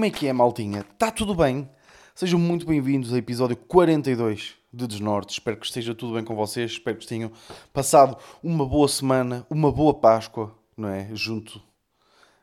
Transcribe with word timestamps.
Como 0.00 0.06
é 0.06 0.10
que 0.10 0.26
é, 0.26 0.32
maltinha? 0.32 0.80
Está 0.80 1.10
tudo 1.10 1.34
bem? 1.34 1.68
Sejam 2.14 2.40
muito 2.40 2.64
bem-vindos 2.64 3.12
ao 3.12 3.18
episódio 3.18 3.54
42 3.54 4.54
de 4.72 4.86
Desnorte. 4.86 5.34
Espero 5.34 5.58
que 5.58 5.66
esteja 5.66 5.94
tudo 5.94 6.14
bem 6.14 6.24
com 6.24 6.34
vocês. 6.34 6.70
Espero 6.70 6.96
que 6.96 7.06
tenham 7.06 7.30
passado 7.70 8.16
uma 8.42 8.64
boa 8.64 8.88
semana, 8.88 9.46
uma 9.50 9.70
boa 9.70 9.92
Páscoa, 9.92 10.56
não 10.74 10.88
é? 10.88 11.10
Junto 11.12 11.62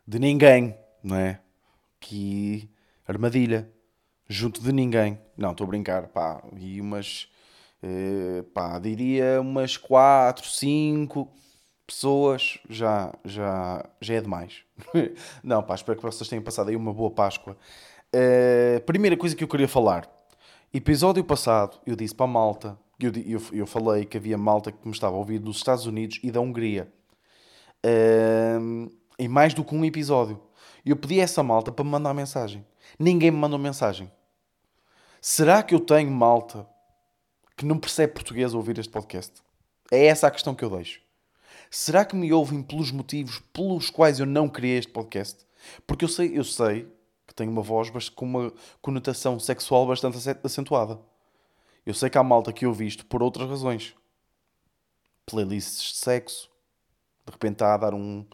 de 0.07 0.19
ninguém, 0.19 0.77
não 1.01 1.15
é? 1.15 1.39
Que 1.99 2.69
armadilha. 3.07 3.67
Junto 4.29 4.61
de 4.61 4.71
ninguém. 4.71 5.17
Não, 5.35 5.49
estou 5.49 5.65
a 5.65 5.67
brincar, 5.67 6.09
pá. 6.09 6.43
E 6.59 6.79
umas, 6.79 7.27
eh, 7.81 8.43
pá, 8.53 8.77
diria 8.77 9.41
umas 9.41 9.77
4, 9.77 10.47
5 10.47 11.27
pessoas 11.87 12.59
já, 12.69 13.13
já, 13.23 13.83
já 14.01 14.13
é 14.13 14.21
demais. 14.21 14.63
Não, 15.41 15.63
pá, 15.63 15.73
espero 15.73 15.97
que 15.97 16.03
vocês 16.03 16.29
tenham 16.29 16.43
passado 16.43 16.69
aí 16.69 16.75
uma 16.75 16.93
boa 16.93 17.09
Páscoa. 17.09 17.57
Uh, 18.13 18.81
primeira 18.81 19.15
coisa 19.15 19.35
que 19.35 19.43
eu 19.43 19.47
queria 19.47 19.67
falar. 19.67 20.07
Episódio 20.73 21.23
passado, 21.23 21.79
eu 21.85 21.95
disse 21.95 22.13
para 22.13 22.25
a 22.25 22.27
malta, 22.27 22.77
eu, 22.99 23.11
eu, 23.25 23.41
eu 23.53 23.65
falei 23.65 24.03
que 24.03 24.17
havia 24.17 24.37
malta 24.37 24.71
que 24.71 24.85
me 24.85 24.93
estava 24.93 25.15
a 25.15 25.19
ouvir 25.19 25.39
dos 25.39 25.57
Estados 25.57 25.85
Unidos 25.85 26.19
e 26.21 26.29
da 26.29 26.41
Hungria. 26.41 26.91
Uh, 27.85 28.91
em 29.17 29.27
mais 29.27 29.53
do 29.53 29.63
que 29.63 29.73
um 29.73 29.85
episódio. 29.85 30.41
Eu 30.85 30.95
pedi 30.95 31.19
a 31.19 31.23
essa 31.23 31.41
malta 31.41 31.71
para 31.71 31.85
me 31.85 31.91
mandar 31.91 32.13
mensagem. 32.13 32.65
Ninguém 32.99 33.31
me 33.31 33.37
mandou 33.37 33.57
mensagem. 33.57 34.11
Será 35.21 35.63
que 35.63 35.73
eu 35.73 35.79
tenho 35.79 36.11
malta 36.11 36.67
que 37.55 37.65
não 37.65 37.77
percebe 37.77 38.13
português 38.13 38.53
a 38.53 38.57
ouvir 38.57 38.77
este 38.77 38.91
podcast? 38.91 39.41
É 39.91 40.05
essa 40.05 40.27
a 40.27 40.31
questão 40.31 40.53
que 40.53 40.63
eu 40.63 40.69
deixo. 40.69 41.01
Será 41.69 42.05
que 42.05 42.15
me 42.15 42.31
ouvem 42.31 42.63
pelos 42.63 42.91
motivos 42.91 43.39
pelos 43.51 43.89
quais 43.89 44.19
eu 44.19 44.25
não 44.25 44.47
criei 44.47 44.77
este 44.77 44.91
podcast? 44.91 45.45
Porque 45.85 46.05
eu 46.05 46.09
sei, 46.09 46.37
eu 46.37 46.43
sei 46.43 46.91
que 47.25 47.35
tenho 47.35 47.51
uma 47.51 47.61
voz 47.61 47.89
com 48.09 48.25
uma 48.25 48.53
conotação 48.81 49.39
sexual 49.39 49.85
bastante 49.85 50.17
acentuada. 50.43 50.99
Eu 51.85 51.93
sei 51.93 52.09
que 52.09 52.17
há 52.17 52.23
malta 52.23 52.53
que 52.53 52.65
ouve 52.65 52.85
isto 52.85 53.05
por 53.05 53.21
outras 53.21 53.49
razões. 53.49 53.95
Playlists 55.25 55.93
de 55.93 55.97
sexo. 55.97 56.49
De 57.25 57.31
repente 57.31 57.53
está 57.53 57.73
a 57.73 57.77
dar 57.77 57.93
um, 57.93 58.25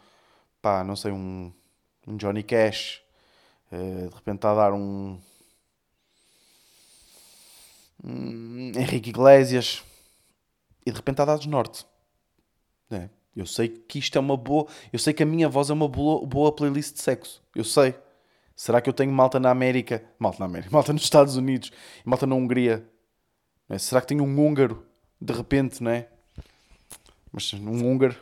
pá, 0.61 0.83
não 0.83 0.95
sei, 0.95 1.11
um, 1.11 1.51
um 2.07 2.17
Johnny 2.17 2.43
Cash. 2.43 3.01
Uh, 3.71 4.09
de 4.09 4.15
repente 4.15 4.35
está 4.35 4.51
a 4.51 4.55
dar 4.55 4.73
um, 4.73 5.19
um 8.03 8.71
Henrique 8.75 9.09
Iglesias. 9.09 9.83
E 10.85 10.91
de 10.91 10.97
repente 10.97 11.15
está 11.15 11.23
a 11.23 11.27
dar 11.27 11.37
desnorte. 11.37 11.85
É. 12.91 13.09
Eu 13.35 13.45
sei 13.45 13.67
que 13.67 13.99
isto 13.99 14.17
é 14.17 14.21
uma 14.21 14.37
boa. 14.37 14.67
Eu 14.91 14.99
sei 14.99 15.13
que 15.13 15.23
a 15.23 15.25
minha 15.25 15.49
voz 15.49 15.69
é 15.69 15.73
uma 15.73 15.87
boa, 15.87 16.25
boa 16.25 16.51
playlist 16.51 16.95
de 16.95 17.01
sexo. 17.01 17.41
Eu 17.55 17.63
sei. 17.63 17.95
Será 18.55 18.79
que 18.79 18.89
eu 18.89 18.93
tenho 18.93 19.11
malta 19.11 19.39
na 19.39 19.49
América? 19.49 20.03
Malta 20.19 20.37
na 20.39 20.45
América. 20.45 20.69
Malta 20.71 20.93
nos 20.93 21.03
Estados 21.03 21.35
Unidos. 21.35 21.71
Malta 22.05 22.27
na 22.27 22.35
Hungria. 22.35 22.87
É? 23.67 23.77
Será 23.77 24.01
que 24.01 24.07
tenho 24.07 24.23
um 24.23 24.39
húngaro? 24.39 24.85
De 25.19 25.33
repente, 25.33 25.81
não 25.81 25.91
é? 25.91 26.07
Mas 27.31 27.51
um 27.53 27.85
húngaro. 27.85 28.15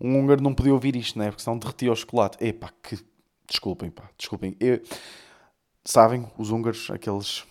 Um 0.00 0.18
húngaro 0.18 0.42
não 0.42 0.54
podia 0.54 0.72
ouvir 0.72 0.94
isto, 0.94 1.18
não 1.18 1.24
é? 1.24 1.30
Porque 1.30 1.42
senão 1.42 1.58
derretia 1.58 1.92
o 1.92 1.96
chocolate. 1.96 2.42
Epá, 2.42 2.72
que. 2.82 2.98
Desculpem, 3.48 3.90
pá. 3.90 4.08
Desculpem. 4.16 4.56
Eu... 4.60 4.80
Sabem, 5.84 6.30
os 6.38 6.50
húngaros, 6.50 6.88
aqueles 6.90 7.44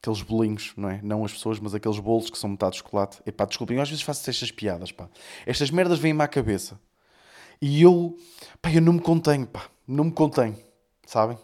aqueles 0.00 0.22
bolinhos, 0.22 0.72
não 0.76 0.88
é? 0.88 1.00
Não 1.02 1.24
as 1.24 1.32
pessoas, 1.32 1.60
mas 1.60 1.74
aqueles 1.74 1.98
bolos 1.98 2.30
que 2.30 2.38
são 2.38 2.50
metade 2.50 2.72
de 2.72 2.78
chocolate. 2.78 3.18
Epá, 3.26 3.44
desculpem, 3.44 3.76
eu 3.76 3.82
às 3.82 3.88
vezes 3.88 4.02
faço 4.02 4.28
estas 4.28 4.50
piadas, 4.50 4.90
pá. 4.90 5.08
Estas 5.46 5.70
merdas 5.70 5.98
vêm-me 5.98 6.22
à 6.22 6.28
cabeça. 6.28 6.80
E 7.60 7.82
eu, 7.82 8.16
pá, 8.62 8.72
eu 8.72 8.80
não 8.80 8.94
me 8.94 9.00
contenho, 9.00 9.46
pá. 9.46 9.66
Não 9.86 10.04
me 10.04 10.12
contenho, 10.12 10.56
sabem? 11.06 11.36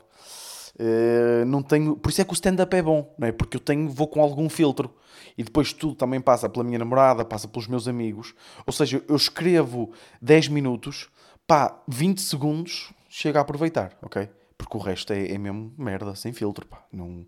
Uh, 0.79 1.45
não 1.47 1.63
tenho... 1.63 1.97
Por 1.97 2.11
isso 2.11 2.23
é 2.23 2.25
que 2.25 2.33
o 2.33 2.35
stand-up 2.35 2.75
é 2.75 2.83
bom, 2.83 3.15
não 3.19 3.29
é? 3.29 3.33
Porque 3.33 3.57
eu 3.57 3.61
tenho, 3.61 3.89
vou 3.91 4.09
com 4.09 4.23
algum 4.23 4.49
filtro. 4.49 4.95
E 5.37 5.45
depois 5.45 5.73
tudo 5.75 5.95
também 5.95 6.21
passa 6.21 6.49
pela 6.49 6.65
minha 6.65 6.79
namorada, 6.79 7.25
passa 7.25 7.47
pelos 7.47 7.67
meus 7.69 7.87
amigos. 7.87 8.35
Ou 8.67 8.73
seja, 8.73 9.03
eu 9.07 9.17
escrevo 9.17 9.93
10 10.23 10.49
minutos, 10.49 11.11
pá, 11.47 11.83
20 11.87 12.23
segundos, 12.23 12.93
chega 13.09 13.39
a 13.39 13.43
aproveitar, 13.43 13.99
ok? 14.03 14.31
Porque 14.57 14.77
o 14.77 14.81
resto 14.81 15.13
é, 15.13 15.33
é 15.33 15.39
mesmo 15.39 15.75
merda, 15.77 16.15
sem 16.15 16.33
filtro, 16.33 16.67
pá. 16.67 16.83
Não 16.91 17.27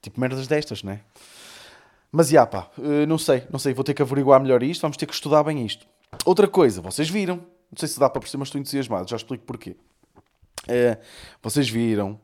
Tipo 0.00 0.20
merdas 0.20 0.46
destas, 0.46 0.82
não 0.82 0.92
é? 0.92 1.00
Mas 2.12 2.28
já 2.28 2.46
pá, 2.46 2.68
eh, 2.78 3.06
não 3.06 3.18
sei, 3.18 3.44
não 3.50 3.58
sei, 3.58 3.72
vou 3.72 3.84
ter 3.84 3.94
que 3.94 4.02
averiguar 4.02 4.40
melhor 4.40 4.62
isto, 4.62 4.82
vamos 4.82 4.96
ter 4.96 5.06
que 5.06 5.14
estudar 5.14 5.44
bem 5.44 5.64
isto. 5.64 5.86
Outra 6.24 6.48
coisa, 6.48 6.80
vocês 6.80 7.08
viram, 7.08 7.36
não 7.36 7.78
sei 7.78 7.88
se 7.88 8.00
dá 8.00 8.10
para 8.10 8.20
perceber, 8.20 8.40
mas 8.40 8.48
estou 8.48 8.60
entusiasmado, 8.60 9.08
já 9.08 9.16
explico 9.16 9.44
porquê. 9.44 9.76
É, 10.66 10.98
vocês 11.42 11.68
viram, 11.68 12.18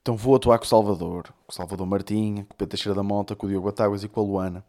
então 0.00 0.16
vou 0.16 0.34
atuar 0.34 0.58
com 0.58 0.64
o 0.64 0.68
Salvador, 0.68 1.24
com 1.46 1.52
o 1.52 1.54
Salvador 1.54 1.86
Martinha, 1.86 2.44
com 2.44 2.54
o 2.54 2.56
Pedro 2.56 2.70
Teixeira 2.70 2.94
da 2.94 3.02
Monta, 3.02 3.36
com 3.36 3.46
o 3.46 3.48
Diogo 3.50 3.66
Batáguas 3.66 4.02
e 4.02 4.08
com 4.08 4.20
a 4.20 4.24
Luana. 4.24 4.64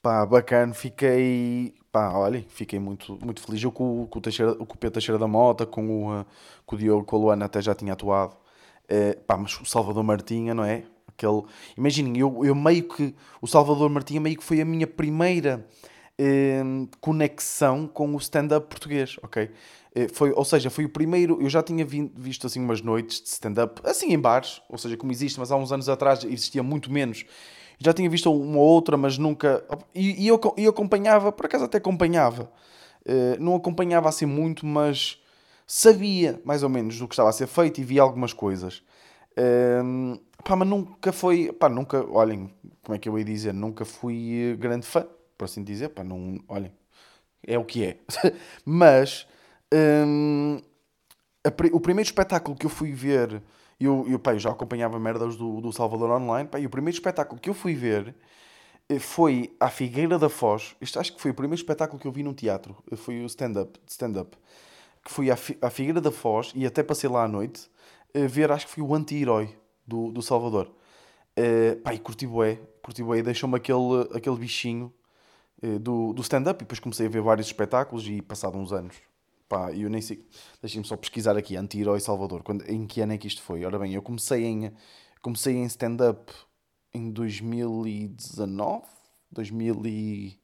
Pá, 0.00 0.24
bacana, 0.24 0.72
fiquei, 0.72 1.74
pá, 1.90 2.12
olha, 2.12 2.44
fiquei 2.48 2.78
muito, 2.78 3.18
muito 3.24 3.40
feliz. 3.40 3.60
Eu 3.62 3.72
com, 3.72 4.06
com, 4.06 4.18
o, 4.20 4.22
Teixeira, 4.22 4.54
com 4.54 4.62
o 4.62 4.78
Pedro 4.78 4.92
Teixeira 4.92 5.18
da 5.18 5.26
Mota, 5.26 5.66
com 5.66 6.06
o, 6.06 6.20
eh, 6.20 6.24
com 6.64 6.76
o 6.76 6.78
Diogo, 6.78 7.04
com 7.04 7.16
a 7.16 7.18
Luana 7.18 7.46
até 7.46 7.60
já 7.60 7.74
tinha 7.74 7.92
atuado. 7.92 8.36
É, 8.88 9.14
pá, 9.14 9.36
mas 9.36 9.60
o 9.60 9.64
Salvador 9.64 10.04
Martinha, 10.04 10.54
não 10.54 10.62
é? 10.64 10.84
Aquele... 11.16 11.42
Imaginem, 11.76 12.18
eu, 12.18 12.44
eu 12.44 12.54
meio 12.54 12.88
que. 12.88 13.14
O 13.40 13.46
Salvador 13.46 13.88
Martinha 13.88 14.20
meio 14.20 14.36
que 14.36 14.44
foi 14.44 14.60
a 14.60 14.64
minha 14.64 14.86
primeira 14.86 15.66
eh, 16.18 16.62
conexão 17.00 17.86
com 17.86 18.14
o 18.14 18.18
stand-up 18.18 18.68
português, 18.68 19.16
ok? 19.22 19.50
Eh, 19.94 20.08
foi, 20.08 20.32
ou 20.32 20.44
seja, 20.44 20.68
foi 20.70 20.84
o 20.84 20.88
primeiro. 20.88 21.40
Eu 21.40 21.48
já 21.48 21.62
tinha 21.62 21.84
vi, 21.84 22.10
visto 22.14 22.46
assim 22.46 22.60
umas 22.60 22.82
noites 22.82 23.20
de 23.22 23.28
stand-up, 23.28 23.80
assim 23.84 24.12
em 24.12 24.18
bares, 24.18 24.60
ou 24.68 24.78
seja, 24.78 24.96
como 24.96 25.10
existe, 25.10 25.40
mas 25.40 25.50
há 25.50 25.56
uns 25.56 25.72
anos 25.72 25.88
atrás 25.88 26.22
existia 26.24 26.62
muito 26.62 26.92
menos. 26.92 27.24
Já 27.78 27.92
tinha 27.92 28.08
visto 28.08 28.32
uma 28.32 28.58
ou 28.58 28.64
outra, 28.64 28.96
mas 28.96 29.18
nunca. 29.18 29.64
E, 29.94 30.24
e 30.24 30.28
eu, 30.28 30.40
eu 30.56 30.70
acompanhava, 30.70 31.32
por 31.32 31.46
acaso 31.46 31.64
até 31.64 31.78
acompanhava. 31.78 32.50
Eh, 33.04 33.36
não 33.38 33.54
acompanhava 33.54 34.08
assim 34.08 34.26
muito, 34.26 34.66
mas 34.66 35.18
sabia 35.66 36.40
mais 36.44 36.62
ou 36.62 36.68
menos 36.68 36.98
do 36.98 37.08
que 37.08 37.14
estava 37.14 37.28
a 37.28 37.32
ser 37.32 37.46
feito 37.46 37.80
e 37.80 37.84
via 37.84 38.02
algumas 38.02 38.32
coisas. 38.32 38.82
Um, 39.38 40.18
pá, 40.46 40.56
mas 40.56 40.68
nunca 40.68 41.12
foi, 41.12 41.52
pá, 41.52 41.68
nunca, 41.68 42.04
olhem, 42.10 42.54
como 42.84 42.96
é 42.96 42.98
que 42.98 43.08
eu 43.08 43.18
ia 43.18 43.24
dizer, 43.24 43.52
nunca 43.52 43.84
fui 43.84 44.52
eh, 44.52 44.56
grande 44.56 44.86
fã, 44.86 45.06
por 45.36 45.44
assim 45.46 45.64
dizer, 45.64 45.90
pá, 45.90 46.04
não, 46.04 46.38
olhem, 46.48 46.72
é 47.46 47.58
o 47.58 47.64
que 47.64 47.84
é. 47.84 47.98
mas 48.64 49.26
um, 49.74 50.60
a, 51.44 51.48
o 51.72 51.80
primeiro 51.80 52.06
espetáculo 52.06 52.56
que 52.56 52.66
eu 52.66 52.70
fui 52.70 52.92
ver, 52.92 53.42
eu, 53.80 54.06
eu, 54.08 54.18
pá, 54.18 54.34
eu 54.34 54.38
já 54.38 54.50
acompanhava 54.50 54.98
merdas 55.00 55.36
do, 55.36 55.60
do 55.60 55.72
Salvador 55.72 56.10
Online, 56.10 56.48
pá, 56.48 56.60
e 56.60 56.66
o 56.66 56.70
primeiro 56.70 56.94
espetáculo 56.94 57.40
que 57.40 57.50
eu 57.50 57.54
fui 57.54 57.74
ver 57.74 58.14
eh, 58.88 58.98
foi 59.00 59.54
à 59.60 59.68
Figueira 59.68 60.18
da 60.18 60.28
Foz. 60.28 60.76
Isto 60.80 61.00
acho 61.00 61.14
que 61.14 61.20
foi 61.20 61.32
o 61.32 61.34
primeiro 61.34 61.60
espetáculo 61.60 62.00
que 62.00 62.06
eu 62.06 62.12
vi 62.12 62.22
num 62.22 62.34
teatro. 62.34 62.76
Foi 62.96 63.20
o 63.22 63.26
stand-up, 63.26 63.80
stand-up. 63.86 64.36
Que 65.04 65.10
fui 65.12 65.30
à, 65.30 65.34
à 65.62 65.70
Figueira 65.70 66.00
da 66.00 66.12
Foz 66.12 66.52
e 66.54 66.66
até 66.66 66.82
passei 66.82 67.10
lá 67.10 67.24
à 67.24 67.28
noite 67.28 67.68
ver, 68.30 68.50
acho 68.50 68.66
que 68.66 68.72
foi 68.72 68.82
o 68.82 68.94
anti-herói 68.94 69.54
do, 69.86 70.10
do 70.10 70.22
Salvador. 70.22 70.70
Uh, 71.38 71.76
pá, 71.82 71.92
e 71.94 71.98
curti 71.98 72.26
bué, 72.26 72.56
curti 72.82 73.02
bué, 73.02 73.22
deixou-me 73.22 73.56
aquele, 73.56 74.08
aquele 74.14 74.36
bichinho 74.36 74.92
uh, 75.62 75.78
do, 75.78 76.14
do 76.14 76.22
stand-up 76.22 76.62
e 76.62 76.64
depois 76.64 76.80
comecei 76.80 77.06
a 77.06 77.10
ver 77.10 77.20
vários 77.20 77.46
espetáculos 77.46 78.08
e 78.08 78.22
passado 78.22 78.56
uns 78.56 78.72
anos. 78.72 78.96
Pá, 79.48 79.70
eu 79.72 79.88
nem 79.88 80.00
sei, 80.00 80.26
deixem-me 80.60 80.86
só 80.86 80.96
pesquisar 80.96 81.36
aqui, 81.36 81.56
anti-herói 81.56 82.00
Salvador, 82.00 82.42
quando, 82.42 82.68
em 82.68 82.86
que 82.86 83.00
ano 83.00 83.12
é 83.12 83.18
que 83.18 83.28
isto 83.28 83.42
foi? 83.42 83.64
Ora 83.64 83.78
bem, 83.78 83.92
eu 83.92 84.02
comecei 84.02 84.44
em, 84.44 84.72
comecei 85.22 85.54
em 85.54 85.64
stand-up 85.64 86.32
em 86.92 87.10
2019, 87.10 88.84
2000 89.30 89.86
e... 89.86 90.40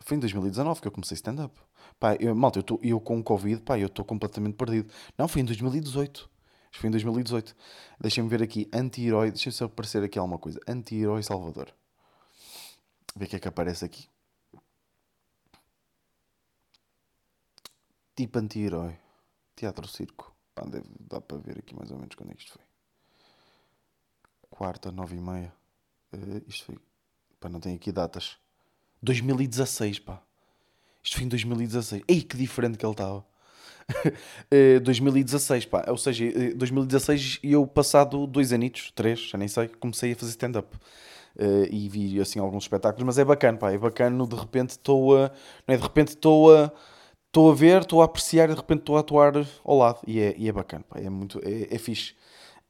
Foi 0.00 0.16
em 0.16 0.20
2019 0.20 0.80
que 0.80 0.88
eu 0.88 0.92
comecei 0.92 1.14
stand-up. 1.14 1.60
Pá, 2.00 2.16
eu, 2.18 2.34
malta, 2.34 2.58
eu, 2.58 2.62
tô, 2.62 2.80
eu 2.82 2.98
com 2.98 3.18
o 3.18 3.22
Covid, 3.22 3.60
pá, 3.62 3.78
eu 3.78 3.86
estou 3.86 4.04
completamente 4.04 4.54
perdido. 4.54 4.90
Não, 5.16 5.28
foi 5.28 5.42
em 5.42 5.44
2018. 5.44 6.30
Foi 6.78 6.88
em 6.88 6.90
2018. 6.92 7.56
Deixem-me 8.00 8.28
ver 8.28 8.40
aqui. 8.40 8.68
Anti-herói. 8.72 9.30
Deixem-me 9.32 9.52
só 9.52 9.64
aparecer 9.64 10.02
aqui 10.04 10.18
alguma 10.18 10.38
coisa. 10.38 10.60
Anti-herói 10.66 11.22
Salvador. 11.24 11.74
Ver 13.16 13.24
o 13.24 13.28
que 13.28 13.36
é 13.36 13.40
que 13.40 13.48
aparece 13.48 13.84
aqui. 13.84 14.08
Tipo 18.14 18.38
anti-herói. 18.38 18.96
Teatro 19.56 19.88
Circo. 19.88 20.32
Pá, 20.54 20.62
deve, 20.66 20.88
dá 21.00 21.20
para 21.20 21.38
ver 21.38 21.58
aqui 21.58 21.74
mais 21.74 21.90
ou 21.90 21.98
menos 21.98 22.14
quando 22.14 22.30
é 22.30 22.34
que 22.34 22.42
isto 22.42 22.52
foi. 22.52 22.62
Quarta, 24.48 24.92
nove 24.92 25.16
e 25.16 25.20
meia. 25.20 25.52
Uh, 26.12 26.42
isto 26.46 26.64
foi. 26.64 26.78
Pá, 27.40 27.48
não 27.48 27.58
tem 27.58 27.74
aqui 27.74 27.90
datas. 27.90 28.36
2016, 29.02 29.98
pá. 29.98 30.22
Isto 31.02 31.16
foi 31.16 31.24
em 31.24 31.28
2016. 31.28 32.04
Ei, 32.06 32.22
que 32.22 32.36
diferente 32.36 32.78
que 32.78 32.86
ele 32.86 32.92
estava. 32.92 33.26
2016, 34.82 35.66
pá. 35.66 35.84
Ou 35.88 35.96
seja, 35.96 36.24
2016 36.54 37.40
e 37.42 37.52
eu 37.52 37.66
passado 37.66 38.26
dois 38.26 38.52
anitos, 38.52 38.92
três, 38.94 39.20
já 39.20 39.38
nem 39.38 39.48
sei, 39.48 39.68
comecei 39.68 40.12
a 40.12 40.16
fazer 40.16 40.30
stand-up. 40.30 40.76
Uh, 41.36 41.66
e 41.70 41.88
vi 41.88 42.20
assim 42.20 42.40
alguns 42.40 42.64
espetáculos, 42.64 43.04
mas 43.06 43.16
é 43.16 43.24
bacana, 43.24 43.56
pá, 43.56 43.70
é 43.70 43.78
bacana, 43.78 44.26
de 44.26 44.34
repente 44.34 44.70
estou 44.70 45.16
a. 45.16 45.30
Não 45.66 45.74
é, 45.74 45.76
de 45.76 45.82
repente 45.82 46.08
estou 46.08 46.54
a. 46.54 46.72
estou 47.26 47.50
a 47.50 47.54
ver, 47.54 47.82
estou 47.82 48.02
a 48.02 48.06
apreciar 48.06 48.46
e 48.46 48.54
de 48.54 48.56
repente 48.56 48.80
estou 48.80 48.96
a 48.96 49.00
atuar 49.00 49.34
ao 49.64 49.76
lado. 49.76 50.00
E 50.06 50.18
é, 50.20 50.34
e 50.36 50.48
é 50.48 50.52
bacana, 50.52 50.84
pá, 50.88 50.98
é, 50.98 51.08
muito, 51.08 51.40
é, 51.44 51.74
é 51.74 51.78
fixe. 51.78 52.14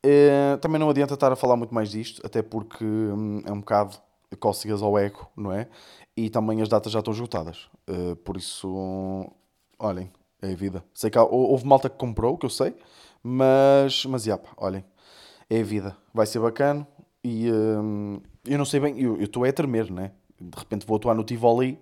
Uh, 0.04 0.58
também 0.58 0.78
não 0.78 0.90
adianta 0.90 1.14
estar 1.14 1.32
a 1.32 1.36
falar 1.36 1.56
muito 1.56 1.74
mais 1.74 1.90
disto, 1.90 2.20
até 2.24 2.42
porque 2.42 2.84
hum, 2.84 3.42
é 3.46 3.52
um 3.52 3.60
bocado 3.60 3.96
cócegas 4.38 4.82
ao 4.82 4.98
ego, 4.98 5.26
não 5.36 5.52
é? 5.52 5.68
E 6.16 6.28
também 6.30 6.60
as 6.60 6.68
datas 6.68 6.92
já 6.92 6.98
estão 6.98 7.12
esgotadas. 7.14 7.68
Uh, 7.88 8.16
por 8.16 8.36
isso, 8.36 9.32
olhem, 9.78 10.10
é 10.42 10.52
a 10.52 10.56
vida. 10.56 10.84
Sei 10.94 11.10
que 11.10 11.18
há, 11.18 11.22
houve 11.22 11.66
malta 11.66 11.88
que 11.88 11.96
comprou, 11.96 12.36
que 12.36 12.46
eu 12.46 12.50
sei, 12.50 12.74
mas, 13.22 14.04
mas 14.06 14.24
já, 14.24 14.38
pá, 14.38 14.50
olhem, 14.56 14.84
é 15.50 15.60
a 15.60 15.64
vida. 15.64 15.96
Vai 16.12 16.26
ser 16.26 16.38
bacana 16.40 16.86
e 17.22 17.50
hum, 17.50 18.20
eu 18.44 18.58
não 18.58 18.64
sei 18.64 18.80
bem, 18.80 19.00
eu 19.00 19.20
estou 19.20 19.44
a 19.44 19.52
tremer, 19.52 19.90
né? 19.90 20.12
De 20.40 20.56
repente 20.56 20.86
vou 20.86 20.96
atuar 20.96 21.14
no 21.14 21.24
Tivoli 21.24 21.78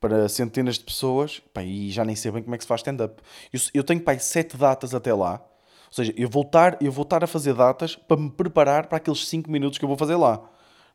para 0.00 0.28
centenas 0.28 0.76
de 0.76 0.84
pessoas 0.84 1.40
pá, 1.52 1.62
e 1.62 1.90
já 1.90 2.04
nem 2.04 2.16
sei 2.16 2.30
bem 2.32 2.42
como 2.42 2.54
é 2.54 2.58
que 2.58 2.64
se 2.64 2.68
faz 2.68 2.80
stand-up. 2.80 3.22
Eu, 3.52 3.60
eu 3.74 3.84
tenho, 3.84 4.00
pá, 4.00 4.18
sete 4.18 4.56
datas 4.56 4.94
até 4.94 5.12
lá. 5.12 5.42
Ou 5.88 5.94
seja, 5.94 6.14
eu 6.16 6.28
vou, 6.28 6.42
estar, 6.42 6.78
eu 6.80 6.92
vou 6.92 7.02
estar 7.02 7.22
a 7.24 7.26
fazer 7.26 7.52
datas 7.52 7.96
para 7.96 8.16
me 8.16 8.30
preparar 8.30 8.86
para 8.86 8.98
aqueles 8.98 9.26
5 9.26 9.50
minutos 9.50 9.76
que 9.76 9.84
eu 9.84 9.88
vou 9.88 9.98
fazer 9.98 10.14
lá. 10.14 10.40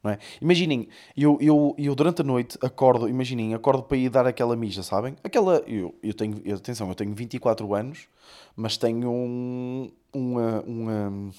Não 0.03 0.11
é? 0.11 0.19
Imaginem, 0.41 0.87
eu, 1.15 1.37
eu, 1.41 1.75
eu 1.77 1.95
durante 1.95 2.21
a 2.21 2.23
noite 2.23 2.57
acordo, 2.61 3.09
imaginem, 3.09 3.53
acordo 3.53 3.83
para 3.83 3.97
ir 3.97 4.09
dar 4.09 4.27
aquela 4.27 4.55
mija, 4.55 4.83
sabem? 4.83 5.15
Aquela, 5.23 5.57
eu, 5.67 5.95
eu 6.03 6.13
tenho, 6.13 6.41
atenção, 6.53 6.87
eu 6.89 6.95
tenho 6.95 7.13
24 7.13 7.73
anos, 7.73 8.07
mas 8.55 8.77
tenho 8.77 9.09
um, 9.09 9.91
uma, 10.13 10.61
uma, 10.61 11.31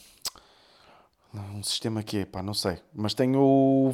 um 1.55 1.62
sistema 1.62 2.03
que 2.03 2.19
é, 2.19 2.25
pá, 2.25 2.43
não 2.43 2.55
sei, 2.55 2.79
mas 2.94 3.14
tenho, 3.14 3.93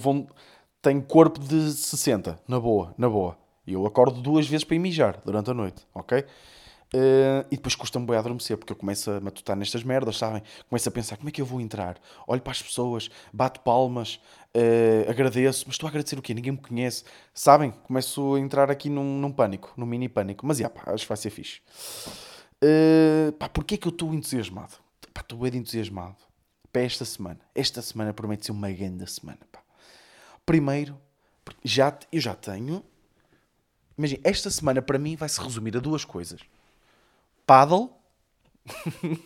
tenho 0.81 1.03
corpo 1.03 1.39
de 1.41 1.71
60, 1.71 2.39
na 2.49 2.59
boa, 2.59 2.95
na 2.97 3.09
boa. 3.09 3.37
Eu 3.67 3.87
acordo 3.87 4.21
duas 4.21 4.47
vezes 4.49 4.65
para 4.65 4.75
ir 4.75 4.81
mijar 4.81 5.21
durante 5.25 5.51
a 5.51 5.55
noite, 5.55 5.87
ok? 5.95 6.25
Uh, 6.95 7.47
e 7.51 7.57
depois 7.57 7.75
custa-me 7.75 8.05
bem 8.05 8.17
a 8.17 8.19
adormecer, 8.19 8.57
porque 8.59 8.73
eu 8.73 8.77
começo 8.77 9.11
a 9.11 9.19
matutar 9.19 9.57
nestas 9.57 9.83
merdas, 9.83 10.19
sabem? 10.19 10.43
Começo 10.69 10.89
a 10.89 10.93
pensar, 10.93 11.17
como 11.17 11.29
é 11.31 11.33
que 11.33 11.41
eu 11.41 11.47
vou 11.47 11.59
entrar? 11.59 11.99
Olho 12.27 12.43
para 12.43 12.51
as 12.51 12.61
pessoas, 12.61 13.09
bato 13.33 13.61
palmas, 13.61 14.21
uh, 14.55 15.11
agradeço, 15.11 15.65
mas 15.67 15.75
estou 15.75 15.87
a 15.87 15.91
agradecer 15.91 16.19
o 16.19 16.23
quê? 16.23 16.35
Ninguém 16.35 16.53
me 16.53 16.59
conhece, 16.59 17.05
sabem? 17.33 17.71
Começo 17.71 18.35
a 18.35 18.41
entrar 18.41 18.71
aqui 18.71 18.91
num, 18.91 19.19
num 19.19 19.33
pânico, 19.33 19.73
num 19.75 19.87
mini 19.87 20.09
pânico. 20.09 20.47
Mas, 20.47 20.59
já, 20.59 20.69
pá, 20.69 20.93
acho 20.93 21.05
que 21.05 21.09
vai 21.09 21.17
ser 21.17 21.31
fixe. 21.31 21.61
Uh, 22.63 23.33
pá, 23.33 23.49
porquê 23.49 23.77
é 23.77 23.79
que 23.79 23.89
eu 23.89 23.93
estou 23.93 24.13
entusiasmado? 24.13 24.75
Pá, 25.15 25.23
estou 25.23 25.39
bem 25.39 25.57
entusiasmado 25.57 26.17
para 26.71 26.83
esta 26.83 27.07
semana. 27.07 27.41
Esta 27.55 27.81
semana 27.81 28.13
promete 28.13 28.45
ser 28.45 28.53
uma 28.53 28.71
grande 28.71 29.11
semana, 29.11 29.41
pá. 29.51 29.61
Primeiro, 30.45 30.99
já, 31.65 31.97
eu 32.13 32.21
já 32.21 32.35
tenho 32.35 32.85
Imagina, 33.97 34.21
esta 34.25 34.51
semana 34.51 34.81
para 34.81 34.99
mim 34.99 35.17
vai 35.17 35.29
se 35.29 35.41
resumir 35.41 35.77
a 35.77 35.81
duas 35.81 36.05
coisas: 36.05 36.41
paddle 37.47 37.91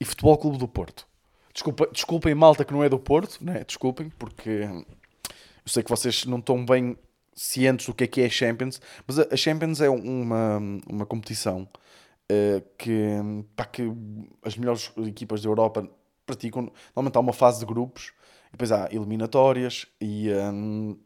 e 0.00 0.04
Futebol 0.04 0.36
Clube 0.38 0.58
do 0.58 0.68
Porto. 0.68 1.06
Desculpa, 1.52 1.88
desculpem, 1.90 2.34
malta 2.34 2.64
que 2.64 2.72
não 2.72 2.84
é 2.84 2.88
do 2.88 2.98
Porto, 2.98 3.42
né? 3.42 3.64
desculpem, 3.64 4.10
porque 4.18 4.50
eu 4.50 5.68
sei 5.68 5.82
que 5.82 5.90
vocês 5.90 6.24
não 6.26 6.38
estão 6.38 6.64
bem 6.64 6.96
cientes 7.34 7.86
do 7.86 7.94
que 7.94 8.04
é 8.04 8.06
que 8.06 8.20
é 8.20 8.26
a 8.26 8.30
Champions, 8.30 8.80
mas 9.06 9.18
a 9.18 9.36
Champions 9.36 9.80
é 9.80 9.88
uma, 9.88 10.58
uma 10.86 11.06
competição 11.06 11.68
uh, 12.30 12.62
que, 12.78 13.08
pá, 13.54 13.64
que 13.64 13.82
as 14.42 14.56
melhores 14.56 14.92
equipas 15.06 15.42
da 15.42 15.48
Europa 15.48 15.88
praticam. 16.24 16.72
Normalmente 16.94 17.16
há 17.16 17.20
uma 17.20 17.32
fase 17.32 17.60
de 17.60 17.66
grupos, 17.66 18.12
depois 18.50 18.72
há 18.72 18.88
eliminatórias 18.90 19.86
e. 20.00 20.30
Um, 20.30 20.98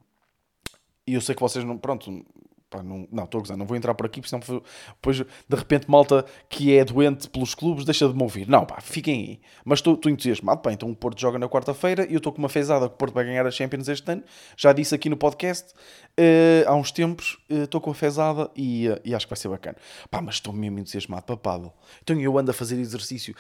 e 1.07 1.15
eu 1.15 1.21
sei 1.21 1.35
que 1.35 1.41
vocês 1.41 1.65
não. 1.65 1.77
Pronto, 1.77 2.25
Pá, 2.71 2.85
não, 2.85 3.09
não, 3.11 3.25
estou 3.25 3.41
a 3.41 3.43
gozar, 3.43 3.57
não 3.57 3.67
vou 3.67 3.77
entrar 3.77 3.95
por 3.95 4.07
aqui, 4.07 4.21
porque 4.21 4.31
senão 4.31 4.63
depois 4.95 5.17
de 5.17 5.57
repente 5.57 5.91
malta 5.91 6.25
que 6.49 6.77
é 6.77 6.85
doente 6.85 7.29
pelos 7.29 7.53
clubes 7.53 7.85
deixa 7.85 8.09
de 8.09 8.15
me 8.15 8.23
ouvir. 8.23 8.49
Não, 8.49 8.65
pá, 8.65 8.81
fiquem 8.81 9.21
aí. 9.21 9.41
Mas 9.65 9.81
estou 9.81 9.99
entusiasmado, 10.07 10.63
pá, 10.63 10.73
então 10.73 10.89
o 10.89 10.95
Porto 10.95 11.21
joga 11.21 11.37
na 11.37 11.49
quarta-feira 11.49 12.07
e 12.09 12.13
eu 12.13 12.19
estou 12.19 12.33
com 12.33 12.39
uma 12.39 12.49
fezada 12.49 12.89
que 12.89 12.95
o 12.95 12.97
Porto 12.97 13.13
vai 13.13 13.25
ganhar 13.25 13.45
a 13.45 13.51
Champions 13.51 13.89
este 13.89 14.13
ano. 14.13 14.23
Já 14.57 14.73
disse 14.73 14.95
aqui 14.95 15.09
no 15.09 15.17
podcast 15.17 15.73
uh, 15.73 16.69
há 16.69 16.75
uns 16.77 16.93
tempos, 16.93 17.39
uh, 17.51 17.65
estou 17.65 17.81
com 17.81 17.91
a 17.91 17.95
fezada 17.95 18.49
e, 18.55 18.89
uh, 18.89 19.01
e 19.05 19.17
acho 19.17 19.27
que 19.27 19.31
vai 19.31 19.37
ser 19.37 19.49
bacana. 19.49 19.77
Pá, 20.09 20.23
mas 20.23 20.37
estou 20.37 20.55
mesmo 20.55 20.79
entusiasmado 20.79 21.25
para 21.25 21.37
paddle. 21.37 21.73
Então 22.05 22.21
eu 22.21 22.39
ando 22.39 22.53
a 22.53 22.55
fazer 22.55 22.79
exercício. 22.79 23.35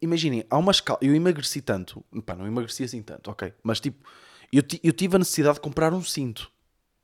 Imaginem, 0.00 0.46
há 0.48 0.56
uma 0.56 0.72
escala. 0.72 0.98
Eu 1.02 1.14
emagreci 1.14 1.60
tanto, 1.60 2.02
pá, 2.24 2.34
não 2.34 2.46
emagreci 2.46 2.84
assim 2.84 3.02
tanto, 3.02 3.30
ok? 3.30 3.52
Mas 3.62 3.80
tipo, 3.80 4.02
eu, 4.50 4.62
eu 4.82 4.94
tive 4.94 5.16
a 5.16 5.18
necessidade 5.18 5.56
de 5.56 5.60
comprar 5.60 5.92
um 5.92 6.02
cinto 6.02 6.50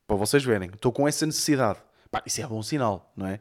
para 0.06 0.16
vocês 0.16 0.44
verem. 0.44 0.70
Estou 0.72 0.92
com 0.92 1.06
essa 1.06 1.26
necessidade. 1.26 1.78
Pá, 2.10 2.22
isso 2.24 2.40
é 2.40 2.46
bom 2.46 2.62
sinal, 2.62 3.12
não 3.16 3.26
é? 3.26 3.40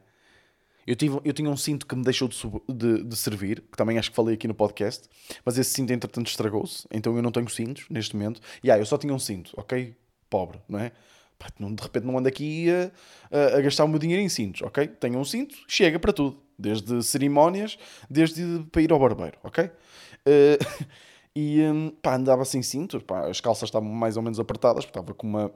Eu, 0.86 0.94
tive, 0.94 1.20
eu 1.24 1.32
tinha 1.32 1.50
um 1.50 1.56
cinto 1.56 1.84
que 1.84 1.96
me 1.96 2.04
deixou 2.04 2.28
de, 2.28 2.36
de, 2.68 3.02
de, 3.02 3.16
servir, 3.16 3.60
que 3.60 3.76
também 3.76 3.98
acho 3.98 4.10
que 4.10 4.16
falei 4.16 4.34
aqui 4.34 4.46
no 4.46 4.54
podcast, 4.54 5.08
mas 5.44 5.58
esse 5.58 5.70
cinto 5.70 5.92
entretanto 5.92 6.28
estragou-se, 6.28 6.86
então 6.92 7.16
eu 7.16 7.22
não 7.22 7.32
tenho 7.32 7.48
cintos 7.48 7.86
neste 7.90 8.14
momento. 8.14 8.40
E 8.62 8.70
ah, 8.70 8.78
eu 8.78 8.86
só 8.86 8.96
tinha 8.96 9.12
um 9.12 9.18
cinto, 9.18 9.52
ok? 9.56 9.96
Pobre, 10.30 10.60
não 10.68 10.78
é? 10.78 10.92
Pá, 11.38 11.48
não, 11.58 11.74
de 11.74 11.82
repente 11.82 12.04
não 12.04 12.16
ando 12.16 12.28
aqui 12.28 12.68
a, 12.70 12.90
a, 13.36 13.58
a, 13.58 13.60
gastar 13.60 13.84
o 13.84 13.88
meu 13.88 13.98
dinheiro 13.98 14.22
em 14.22 14.28
cintos, 14.28 14.62
ok? 14.62 14.86
Tenho 14.86 15.18
um 15.18 15.24
cinto, 15.24 15.56
chega 15.66 15.98
para 15.98 16.12
tudo. 16.12 16.40
Desde 16.58 17.02
cerimónias, 17.02 17.76
desde 18.08 18.64
para 18.72 18.80
ir 18.80 18.90
ao 18.90 18.98
barbeiro, 18.98 19.36
ok? 19.42 19.64
Uh, 19.64 20.86
e 21.36 21.60
um, 21.62 21.90
pá, 21.90 22.14
andava 22.14 22.44
sem 22.44 22.62
cinto, 22.62 22.98
pá, 23.00 23.28
as 23.28 23.40
calças 23.40 23.68
estavam 23.68 23.88
mais 23.88 24.16
ou 24.16 24.22
menos 24.22 24.40
apertadas, 24.40 24.84
estava 24.84 25.12
com 25.12 25.26
uma 25.26 25.52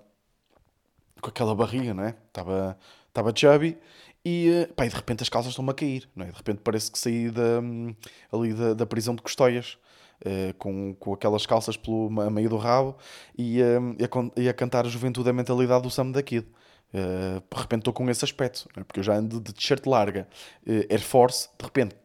com 1.21 1.29
aquela 1.29 1.55
barriga, 1.55 1.95
não 1.95 2.05
é? 2.05 2.15
Estava, 2.29 2.79
estava 3.09 3.33
chubby 3.35 3.79
e, 4.25 4.49
eh, 4.51 4.67
pá, 4.75 4.87
e 4.87 4.89
de 4.89 4.97
repente 4.97 5.23
as 5.23 5.29
calças 5.29 5.51
estão-me 5.51 5.71
a 5.71 5.75
cair, 5.75 6.09
não 6.15 6.27
é? 6.27 6.31
De 6.31 6.37
repente 6.37 6.61
parece 6.63 6.91
que 6.91 6.99
saí 6.99 7.31
da, 7.31 7.61
hum, 7.61 7.95
ali 8.33 8.53
da, 8.53 8.75
da 8.75 8.87
prisão 8.87 9.15
de 9.15 9.23
Custóias. 9.23 9.79
Uh, 10.23 10.53
com, 10.59 10.95
com 10.97 11.15
aquelas 11.15 11.47
calças 11.47 11.79
pelo 11.79 12.11
meio 12.11 12.51
do 12.51 12.59
rabo 12.59 12.95
e, 13.39 13.63
uh, 13.63 13.97
e, 13.99 14.05
a, 14.05 14.43
e 14.43 14.49
a 14.51 14.53
cantar 14.53 14.85
a 14.85 14.89
juventude 14.91 15.31
a 15.31 15.33
mentalidade 15.33 15.83
do 15.83 15.89
Sam 15.89 16.11
da 16.11 16.23
Kid. 16.23 16.47
Uh, 16.93 17.41
de 17.41 17.59
repente 17.59 17.81
estou 17.81 17.95
com 17.95 18.11
esse 18.11 18.23
aspecto, 18.23 18.69
é? 18.77 18.85
porque 18.85 19.01
eu 19.01 19.03
já 19.03 19.15
ando 19.15 19.41
de 19.41 19.55
t-shirt 19.55 19.87
larga, 19.87 20.29
uh, 20.67 20.93
Air 20.93 21.01
Force, 21.01 21.49
de 21.59 21.65
repente 21.65 21.97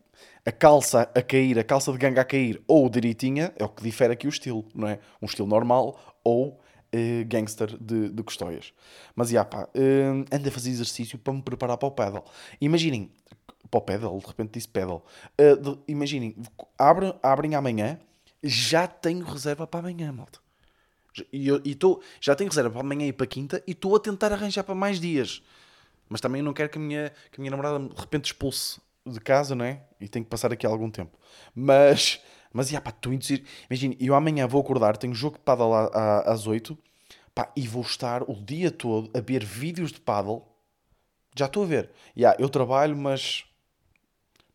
a 0.46 0.52
calça 0.52 1.10
a 1.14 1.22
cair, 1.22 1.58
a 1.58 1.64
calça 1.64 1.92
de 1.92 1.98
ganga 1.98 2.22
a 2.22 2.24
cair 2.24 2.62
ou 2.68 2.88
direitinha, 2.88 3.52
é 3.58 3.66
o 3.66 3.70
que 3.70 3.82
difere 3.82 4.14
aqui 4.14 4.28
o 4.28 4.30
estilo, 4.30 4.64
não 4.76 4.88
é? 4.88 5.00
Um 5.20 5.26
estilo 5.26 5.48
normal 5.48 6.00
ou 6.24 6.60
uh, 6.96 7.26
gangster 7.28 7.78
de, 7.78 8.10
de 8.10 8.24
Custóias. 8.24 8.74
Mas, 9.16 9.30
já 9.30 9.44
pá, 9.44 9.64
uh, 9.64 10.26
ando 10.36 10.48
a 10.48 10.52
fazer 10.52 10.70
exercício 10.70 11.18
para 11.18 11.34
me 11.34 11.42
preparar 11.42 11.78
para 11.78 11.88
o 11.88 11.92
pedal. 11.92 12.26
Imaginem, 12.62 13.12
para 13.70 13.78
o 13.78 13.82
pedal, 13.82 14.18
de 14.18 14.26
repente 14.26 14.52
disse 14.54 14.68
pedal. 14.68 15.06
Uh, 15.40 15.78
imaginem, 15.88 16.36
abrem, 16.78 17.14
abrem 17.22 17.56
amanhã, 17.56 18.00
já 18.44 18.88
tenho 18.88 19.26
reserva 19.26 19.68
para 19.68 19.82
amanhã, 19.82 20.12
malta. 20.12 20.40
E, 21.32 21.48
eu, 21.48 21.62
e 21.64 21.76
tô, 21.76 22.02
já 22.20 22.36
tenho 22.36 22.50
reserva 22.50 22.70
para 22.70 22.82
amanhã 22.82 23.08
e 23.08 23.14
para 23.14 23.26
quinta 23.26 23.64
e 23.66 23.72
estou 23.72 23.96
a 23.96 24.00
tentar 24.00 24.34
arranjar 24.34 24.64
para 24.64 24.76
mais 24.76 25.00
dias. 25.00 25.42
Mas 26.10 26.22
também 26.22 26.42
não 26.42 26.54
quero 26.54 26.70
que 26.70 26.78
a 26.78 26.82
minha, 26.82 27.12
que 27.32 27.40
a 27.40 27.42
minha 27.42 27.52
namorada 27.52 27.80
de 27.80 28.00
repente 28.00 28.26
expulse 28.26 28.80
de 29.06 29.20
casa, 29.20 29.56
não 29.56 29.66
é? 29.66 29.82
E 30.00 30.08
tenho 30.08 30.26
que 30.26 30.30
passar 30.30 30.52
aqui 30.52 30.66
algum 30.66 30.90
tempo. 30.90 31.18
Mas 31.54 32.22
mas, 32.56 32.70
já, 32.70 32.80
pá, 32.80 32.90
estou 32.90 33.12
entusiasmado. 33.12 33.52
Imagina, 33.70 33.96
eu 34.00 34.16
amanhã 34.16 34.48
vou 34.48 34.62
acordar, 34.62 34.96
tenho 34.96 35.14
jogo 35.14 35.38
de 35.38 35.44
paddle 35.44 35.74
às 35.74 36.48
8, 36.48 36.78
pá, 37.34 37.52
e 37.54 37.68
vou 37.68 37.82
estar 37.82 38.24
o 38.24 38.34
dia 38.34 38.72
todo 38.72 39.12
a 39.14 39.20
ver 39.20 39.44
vídeos 39.44 39.92
de 39.92 40.00
paddle. 40.00 40.42
Já 41.36 41.48
estou 41.48 41.64
a 41.64 41.66
ver. 41.66 41.92
Já, 42.16 42.34
eu 42.40 42.48
trabalho, 42.48 42.96
mas... 42.96 43.44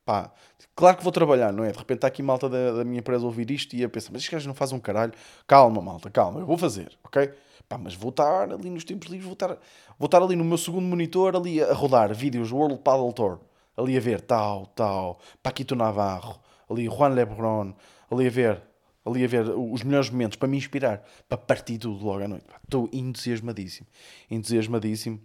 Pá, 0.02 0.32
claro 0.74 0.96
que 0.96 1.02
vou 1.02 1.12
trabalhar, 1.12 1.52
não 1.52 1.62
é? 1.62 1.72
De 1.72 1.78
repente 1.78 1.98
está 1.98 2.08
aqui 2.08 2.22
malta 2.22 2.48
da, 2.48 2.72
da 2.72 2.84
minha 2.84 3.00
empresa 3.00 3.22
a 3.22 3.26
ouvir 3.26 3.50
isto 3.50 3.76
e 3.76 3.84
a 3.84 3.88
pensar, 3.88 4.08
mas 4.12 4.22
estes 4.22 4.32
gajos 4.32 4.46
não 4.46 4.54
fazem 4.54 4.78
um 4.78 4.80
caralho. 4.80 5.12
Calma, 5.46 5.82
malta, 5.82 6.10
calma, 6.10 6.40
eu 6.40 6.46
vou 6.46 6.56
fazer, 6.56 6.96
ok? 7.04 7.30
Pá, 7.68 7.76
mas 7.76 7.94
vou 7.94 8.08
estar 8.08 8.50
ali 8.50 8.70
nos 8.70 8.82
tempos 8.82 9.08
livres, 9.08 9.26
vou 9.26 9.34
estar, 9.34 9.58
vou 9.98 10.06
estar 10.06 10.22
ali 10.22 10.34
no 10.34 10.44
meu 10.44 10.56
segundo 10.56 10.86
monitor, 10.86 11.36
ali 11.36 11.62
a 11.62 11.74
rodar 11.74 12.14
vídeos 12.14 12.50
World 12.50 12.78
Paddle 12.78 13.12
Tour. 13.12 13.40
Ali 13.76 13.94
a 13.94 14.00
ver, 14.00 14.22
tal, 14.22 14.66
tal, 14.68 15.20
Paquito 15.42 15.76
Navarro, 15.76 16.40
ali 16.70 16.86
Juan 16.86 17.08
Lebron, 17.08 17.74
ali 18.10 18.26
a 18.26 18.30
ver, 18.30 18.62
ali 19.04 19.24
a 19.24 19.26
ver 19.26 19.48
os 19.50 19.82
melhores 19.82 20.08
momentos 20.08 20.36
para 20.36 20.48
me 20.48 20.56
inspirar, 20.56 21.04
para 21.28 21.36
partir 21.36 21.78
tudo 21.78 22.04
logo 22.04 22.22
à 22.22 22.28
noite. 22.28 22.46
Estou 22.64 22.88
entusiasmadíssimo, 22.92 23.86
entusiasmadíssimo 24.30 25.20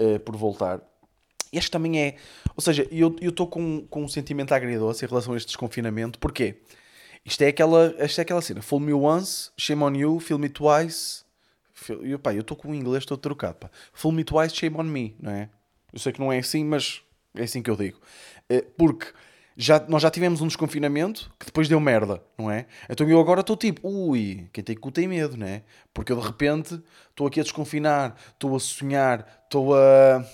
uh, 0.00 0.18
por 0.20 0.36
voltar. 0.36 0.80
Este 1.52 1.70
também 1.70 1.98
é, 1.98 2.16
ou 2.54 2.60
seja, 2.60 2.86
eu 2.90 3.16
estou 3.20 3.46
com, 3.46 3.86
com 3.88 4.04
um 4.04 4.08
sentimento 4.08 4.52
agridoce 4.52 5.04
em 5.04 5.08
relação 5.08 5.32
a 5.32 5.36
este 5.36 5.46
desconfinamento, 5.46 6.18
porquê? 6.18 6.60
Isto 7.24 7.42
é 7.42 7.48
aquela, 7.48 7.94
isto 8.04 8.18
é 8.18 8.22
aquela 8.22 8.42
cena, 8.42 8.60
fool 8.60 8.80
me 8.80 8.92
once, 8.92 9.50
shame 9.56 9.82
on 9.82 9.94
you, 9.94 10.20
feel 10.20 10.38
me 10.38 10.48
twice, 10.48 11.24
eu 12.02 12.40
estou 12.40 12.56
com 12.56 12.70
o 12.70 12.74
inglês 12.74 13.06
todo 13.06 13.18
trocado, 13.18 13.54
pá. 13.54 13.70
Fool 13.92 14.12
me 14.12 14.24
twice, 14.24 14.54
shame 14.54 14.76
on 14.76 14.84
me, 14.84 15.16
não 15.20 15.30
é? 15.30 15.48
Eu 15.92 15.98
sei 15.98 16.12
que 16.12 16.20
não 16.20 16.32
é 16.32 16.38
assim, 16.38 16.64
mas 16.64 17.02
é 17.34 17.44
assim 17.44 17.62
que 17.62 17.70
eu 17.70 17.76
digo. 17.76 17.98
Eh, 18.48 18.64
porque 18.76 19.06
já, 19.60 19.84
nós 19.88 20.00
já 20.00 20.08
tivemos 20.08 20.40
um 20.40 20.46
desconfinamento 20.46 21.32
que 21.36 21.46
depois 21.46 21.68
deu 21.68 21.80
merda, 21.80 22.22
não 22.38 22.48
é? 22.48 22.66
Então 22.88 23.08
eu 23.10 23.18
agora 23.18 23.40
estou 23.40 23.56
tipo, 23.56 23.88
ui, 23.88 24.48
quem 24.52 24.62
tem 24.62 24.76
cu 24.76 24.92
tem 24.92 25.08
medo, 25.08 25.36
não 25.36 25.48
é? 25.48 25.64
Porque 25.92 26.12
eu 26.12 26.20
de 26.20 26.24
repente 26.24 26.80
estou 27.10 27.26
aqui 27.26 27.40
a 27.40 27.42
desconfinar, 27.42 28.16
estou 28.28 28.54
a 28.54 28.60
sonhar, 28.60 29.42
estou 29.42 29.74
a. 29.74 30.24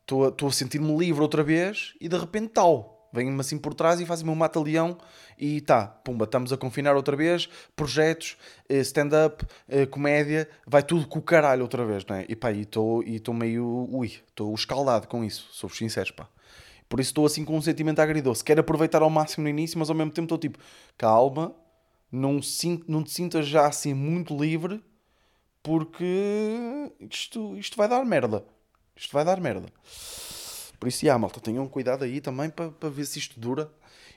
estou 0.00 0.24
a, 0.24 0.48
a 0.48 0.52
sentir-me 0.52 0.96
livre 0.96 1.20
outra 1.20 1.42
vez 1.42 1.94
e 2.00 2.08
de 2.08 2.16
repente 2.16 2.50
tal. 2.50 2.96
Vêm-me 3.12 3.40
assim 3.40 3.58
por 3.58 3.74
trás 3.74 4.00
e 4.00 4.06
fazem-me 4.06 4.30
um 4.30 4.36
mata-leão 4.36 4.96
e 5.36 5.60
tá, 5.60 5.84
pumba, 5.84 6.26
estamos 6.26 6.52
a 6.52 6.56
confinar 6.56 6.94
outra 6.94 7.16
vez, 7.16 7.48
projetos, 7.74 8.36
eh, 8.68 8.78
stand-up, 8.82 9.44
eh, 9.68 9.84
comédia, 9.84 10.48
vai 10.64 10.84
tudo 10.84 11.08
com 11.08 11.18
o 11.18 11.22
caralho 11.22 11.62
outra 11.62 11.84
vez, 11.84 12.06
não 12.06 12.14
é? 12.14 12.24
E 12.28 12.36
pá, 12.36 12.52
e 12.52 12.60
estou 12.60 13.34
meio, 13.34 13.88
ui, 13.90 14.12
estou 14.28 14.54
escaldado 14.54 15.08
com 15.08 15.24
isso, 15.24 15.48
sou 15.50 15.68
sincero, 15.68 16.14
pá. 16.14 16.28
Por 16.90 16.98
isso 16.98 17.10
estou 17.10 17.24
assim 17.24 17.44
com 17.44 17.56
um 17.56 17.62
sentimento 17.62 18.00
agridoce. 18.00 18.42
Quero 18.42 18.60
aproveitar 18.60 19.00
ao 19.00 19.08
máximo 19.08 19.44
no 19.44 19.48
início, 19.48 19.78
mas 19.78 19.88
ao 19.88 19.94
mesmo 19.94 20.10
tempo 20.10 20.24
estou 20.24 20.36
tipo, 20.36 20.58
calma, 20.98 21.54
não, 22.10 22.42
sinto, 22.42 22.90
não 22.90 23.04
te 23.04 23.12
sintas 23.12 23.46
já 23.46 23.68
assim 23.68 23.94
muito 23.94 24.36
livre, 24.36 24.82
porque 25.62 26.04
isto, 27.08 27.56
isto 27.56 27.76
vai 27.76 27.88
dar 27.88 28.04
merda. 28.04 28.44
Isto 28.96 29.12
vai 29.12 29.24
dar 29.24 29.40
merda. 29.40 29.68
Por 30.80 30.88
isso, 30.88 31.06
já, 31.06 31.16
malta, 31.16 31.38
tenham 31.38 31.68
cuidado 31.68 32.02
aí 32.02 32.20
também 32.20 32.50
para, 32.50 32.72
para 32.72 32.88
ver 32.88 33.04
se 33.04 33.20
isto 33.20 33.38
dura 33.38 33.70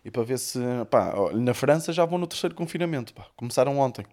e 0.04 0.10
para 0.10 0.24
ver 0.24 0.40
se. 0.40 0.60
Pá, 0.90 1.14
na 1.32 1.54
França 1.54 1.94
já 1.94 2.04
vão 2.06 2.18
no 2.18 2.26
terceiro 2.26 2.56
confinamento. 2.56 3.14
Pá. 3.14 3.28
Começaram 3.36 3.78
ontem. 3.78 4.04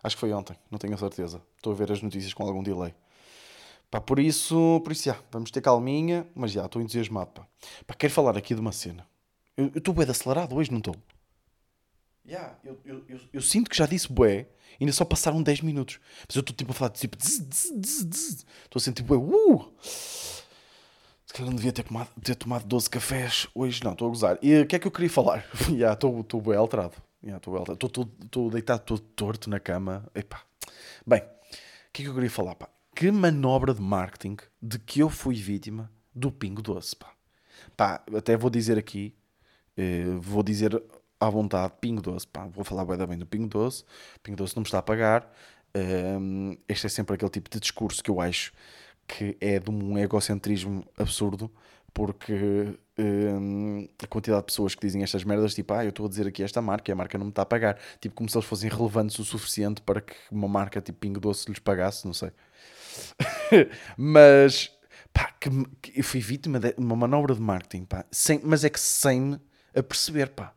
Acho 0.00 0.14
que 0.14 0.20
foi 0.20 0.32
ontem, 0.32 0.56
não 0.70 0.78
tenho 0.78 0.94
a 0.94 0.96
certeza. 0.96 1.42
Estou 1.56 1.72
a 1.72 1.76
ver 1.76 1.90
as 1.90 2.00
notícias 2.00 2.32
com 2.32 2.44
algum 2.44 2.62
delay. 2.62 2.94
Pá, 3.90 4.00
por 4.00 4.20
isso, 4.20 4.80
por 4.84 4.92
isso, 4.92 5.04
já, 5.04 5.18
vamos 5.32 5.50
ter 5.50 5.60
calminha, 5.60 6.26
mas 6.34 6.52
já, 6.52 6.64
estou 6.64 6.80
entusiasmado. 6.80 7.30
Pá. 7.32 7.46
pá, 7.86 7.94
quero 7.94 8.12
falar 8.12 8.36
aqui 8.36 8.54
de 8.54 8.60
uma 8.60 8.72
cena. 8.72 9.06
Eu 9.56 9.66
estou 9.74 9.92
bem 9.92 10.08
acelerado 10.08 10.54
hoje, 10.54 10.70
não 10.70 10.78
estou? 10.78 10.94
Yeah, 12.24 12.56
eu, 12.62 12.78
eu, 12.84 13.04
eu, 13.08 13.20
eu, 13.32 13.42
sinto 13.42 13.68
que 13.68 13.76
já 13.76 13.86
disse 13.86 14.10
bué, 14.10 14.46
ainda 14.80 14.92
só 14.92 15.04
passaram 15.04 15.42
10 15.42 15.62
minutos. 15.62 15.98
Mas 16.28 16.36
eu 16.36 16.40
estou 16.40 16.54
tipo 16.54 16.70
a 16.70 16.74
falar 16.74 16.90
tipo. 16.90 17.16
Estou 17.18 18.76
a 18.76 18.80
sentir 18.80 19.02
bué. 19.02 19.16
Uh! 19.16 19.72
Se 19.82 21.34
calhar 21.34 21.50
não 21.50 21.56
devia 21.56 21.72
ter 21.72 21.82
tomado, 21.82 22.10
ter 22.22 22.34
tomado 22.36 22.66
12 22.66 22.90
cafés 22.90 23.48
hoje, 23.54 23.82
não, 23.82 23.92
estou 23.92 24.06
a 24.06 24.10
gozar. 24.10 24.38
E 24.40 24.60
o 24.60 24.66
que 24.66 24.76
é 24.76 24.78
que 24.78 24.86
eu 24.86 24.92
queria 24.92 25.10
falar? 25.10 25.44
Já, 25.76 25.92
estou 25.92 26.40
bem 26.40 26.56
alterado. 26.56 26.94
Estou 27.22 28.50
deitado 28.50 28.84
todo 28.84 29.00
torto 29.00 29.50
na 29.50 29.58
cama. 29.58 30.08
Epá. 30.14 30.42
Bem, 31.06 31.20
o 31.20 31.92
que 31.92 32.02
é 32.02 32.04
que 32.04 32.08
eu 32.08 32.14
queria 32.14 32.30
falar? 32.30 32.54
Pá? 32.54 32.68
Que 32.94 33.10
manobra 33.10 33.72
de 33.72 33.80
marketing 33.80 34.36
de 34.60 34.78
que 34.78 35.00
eu 35.00 35.08
fui 35.08 35.34
vítima 35.36 35.90
do 36.14 36.30
Pingo 36.30 36.60
Doce. 36.60 36.94
Pá. 36.96 37.14
Pá, 37.76 38.04
até 38.16 38.36
vou 38.36 38.50
dizer 38.50 38.78
aqui, 38.78 39.14
eh, 39.76 40.04
vou 40.18 40.42
dizer 40.42 40.82
à 41.18 41.30
vontade, 41.30 41.74
Pingo 41.80 42.02
Doce. 42.02 42.26
Pá, 42.26 42.46
vou 42.46 42.64
falar 42.64 42.84
bem 43.06 43.18
do 43.18 43.26
Pingo 43.26 43.48
Doce. 43.48 43.84
Pingo 44.22 44.36
Doce 44.36 44.56
não 44.56 44.62
me 44.62 44.66
está 44.66 44.78
a 44.78 44.82
pagar. 44.82 45.30
Um, 45.74 46.56
este 46.68 46.86
é 46.86 46.88
sempre 46.88 47.14
aquele 47.14 47.30
tipo 47.30 47.48
de 47.48 47.60
discurso 47.60 48.02
que 48.02 48.10
eu 48.10 48.20
acho 48.20 48.52
que 49.06 49.36
é 49.40 49.58
de 49.58 49.70
um 49.70 49.98
egocentrismo 49.98 50.84
absurdo, 50.96 51.50
porque 51.92 52.78
hum, 52.98 53.88
a 54.02 54.06
quantidade 54.06 54.42
de 54.42 54.46
pessoas 54.46 54.74
que 54.74 54.86
dizem 54.86 55.02
estas 55.02 55.24
merdas, 55.24 55.54
tipo, 55.54 55.72
ah, 55.74 55.84
eu 55.84 55.90
estou 55.90 56.06
a 56.06 56.08
dizer 56.08 56.26
aqui 56.26 56.42
esta 56.42 56.62
marca 56.62 56.90
e 56.90 56.92
a 56.92 56.96
marca 56.96 57.18
não 57.18 57.26
me 57.26 57.30
está 57.30 57.42
a 57.42 57.46
pagar, 57.46 57.78
tipo, 58.00 58.14
como 58.14 58.28
se 58.28 58.36
eles 58.36 58.46
fossem 58.46 58.70
relevantes 58.70 59.18
o 59.18 59.24
suficiente 59.24 59.80
para 59.82 60.00
que 60.00 60.14
uma 60.30 60.48
marca 60.48 60.80
tipo 60.80 60.98
Pingo 60.98 61.20
Doce 61.20 61.48
lhes 61.48 61.58
pagasse, 61.58 62.06
não 62.06 62.14
sei. 62.14 62.30
mas, 63.96 64.70
pá, 65.12 65.32
que, 65.40 65.50
que, 65.80 66.00
eu 66.00 66.04
fui 66.04 66.20
vítima 66.20 66.58
de 66.58 66.74
uma 66.76 66.96
manobra 66.96 67.34
de 67.34 67.40
marketing, 67.40 67.84
pá, 67.84 68.04
sem, 68.10 68.40
mas 68.42 68.64
é 68.64 68.70
que 68.70 68.80
sem 68.80 69.20
me 69.20 69.40
aperceber, 69.74 70.30
pá. 70.30 70.52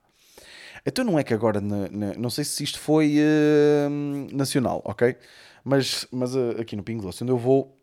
Então 0.86 1.06
não 1.06 1.18
é 1.18 1.24
que 1.24 1.34
agora, 1.34 1.62
na, 1.62 1.88
na, 1.90 2.14
não 2.16 2.30
sei 2.30 2.44
se 2.44 2.64
isto 2.64 2.80
foi 2.80 3.18
uh, 3.18 4.36
nacional, 4.36 4.82
ok? 4.84 5.16
Mas, 5.64 6.06
mas 6.12 6.36
uh, 6.36 6.60
aqui 6.60 6.76
no 6.76 6.84
Pingo 6.84 7.04
Doce, 7.04 7.24
onde 7.24 7.32
eu 7.32 7.38
vou, 7.38 7.80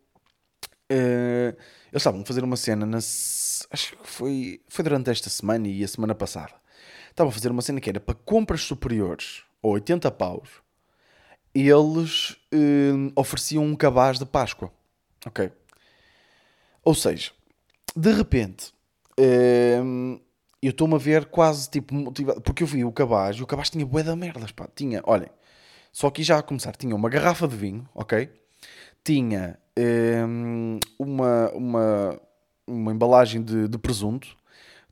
Uh, 0.91 1.55
eles 1.93 2.03
estavam 2.03 2.21
a 2.21 2.25
fazer 2.25 2.43
uma 2.43 2.57
cena, 2.57 2.85
na, 2.85 2.99
acho 2.99 3.97
que 3.97 3.97
foi, 4.03 4.61
foi 4.69 4.83
durante 4.83 5.09
esta 5.09 5.31
semana 5.31 5.69
e 5.69 5.85
a 5.85 5.89
semana 5.89 6.17
passada. 6.17 6.53
Estavam 7.09 7.31
a 7.31 7.33
fazer 7.33 7.51
uma 7.51 7.63
cena 7.63 7.81
que 7.81 7.89
era 7.89 8.01
para 8.01 8.15
compras 8.15 8.63
superiores 8.63 9.45
a 9.63 9.69
80 9.69 10.11
paus, 10.11 10.49
eles 11.55 12.31
uh, 12.53 13.13
ofereciam 13.17 13.65
um 13.65 13.75
cabaz 13.75 14.19
de 14.19 14.27
Páscoa. 14.27 14.73
Ok? 15.27 15.51
Ou 16.83 16.95
seja, 16.95 17.33
de 17.95 18.13
repente, 18.13 18.73
uh, 19.19 20.21
eu 20.63 20.71
estou-me 20.71 20.95
a 20.95 20.99
ver 20.99 21.27
quase 21.27 21.69
tipo 21.69 21.95
motivado, 21.95 22.41
porque 22.41 22.63
eu 22.63 22.67
vi 22.67 22.85
o 22.85 22.93
cabaz 22.93 23.37
e 23.37 23.43
o 23.43 23.47
cabaz 23.47 23.71
tinha 23.71 23.85
bué 23.85 24.03
da 24.03 24.15
merdas, 24.15 24.53
pá. 24.53 24.69
Tinha, 24.75 25.03
olhem, 25.05 25.29
só 25.93 26.07
aqui 26.07 26.23
já 26.23 26.39
a 26.39 26.43
começar, 26.43 26.77
tinha 26.77 26.95
uma 26.95 27.09
garrafa 27.09 27.49
de 27.49 27.57
vinho, 27.57 27.89
ok? 27.95 28.31
Tinha 29.03 29.59
um, 30.29 30.79
uma, 30.99 31.51
uma, 31.51 32.21
uma 32.67 32.93
embalagem 32.93 33.43
de, 33.43 33.69
de 33.69 33.79
presunto, 33.79 34.37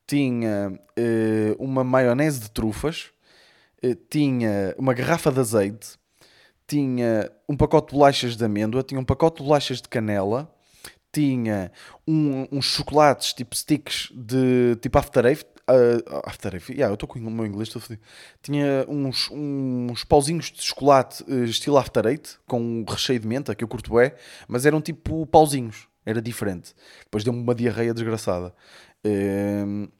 tinha 0.07 0.71
uh, 0.71 1.62
uma 1.62 1.85
maionese 1.85 2.41
de 2.41 2.50
trufas, 2.50 3.11
uh, 3.85 3.95
tinha 4.09 4.75
uma 4.79 4.95
garrafa 4.95 5.31
de 5.31 5.41
azeite, 5.41 5.99
tinha 6.69 7.33
um 7.49 7.57
pacote 7.57 7.89
de 7.89 7.95
bolachas 7.95 8.37
de 8.37 8.45
amêndoa, 8.45 8.83
tinha 8.83 9.01
um 9.01 9.05
pacote 9.05 9.39
de 9.39 9.43
bolachas 9.43 9.81
de 9.81 9.89
canela, 9.89 10.55
tinha 11.11 11.73
um, 12.07 12.47
uns 12.53 12.67
chocolates 12.67 13.33
tipo 13.33 13.57
sticks 13.57 14.11
de 14.15 14.77
tipo 14.77 14.99
After 14.99 15.25
Eight, 15.25 15.47
uh, 15.71 16.21
After 16.25 16.55
Eight, 16.55 16.71
yeah, 16.71 16.91
eu 16.91 16.95
estou 16.95 17.09
com 17.09 17.19
o 17.19 17.31
meu 17.31 17.47
inglês 17.47 17.71
todo 17.71 17.81
fodido. 17.81 18.03
Tinha 18.43 18.85
uns, 18.87 19.31
uns 19.31 20.05
pauzinhos 20.05 20.53
de 20.53 20.63
chocolate 20.63 21.25
uh, 21.25 21.45
estilo 21.45 21.79
After 21.79 22.05
Eight, 22.07 22.39
com 22.47 22.61
um 22.61 22.85
recheio 22.87 23.19
de 23.19 23.27
menta, 23.27 23.55
que 23.55 23.65
eu 23.65 23.69
curto 23.69 23.95
bem, 23.95 24.13
mas 24.47 24.67
eram 24.67 24.83
tipo 24.83 25.27
pauzinhos, 25.27 25.89
era 26.05 26.21
diferente. 26.21 26.75
Depois 27.05 27.25
deu-me 27.25 27.41
uma 27.41 27.55
diarreia 27.55 27.95
desgraçada. 27.95 28.55
Uh, 29.07 29.91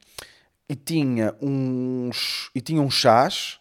e 0.69 0.75
tinha 0.75 1.35
uns 1.41 2.51
e 2.53 2.61
tinha 2.61 2.79
uns 2.79 2.93
chás 2.93 3.59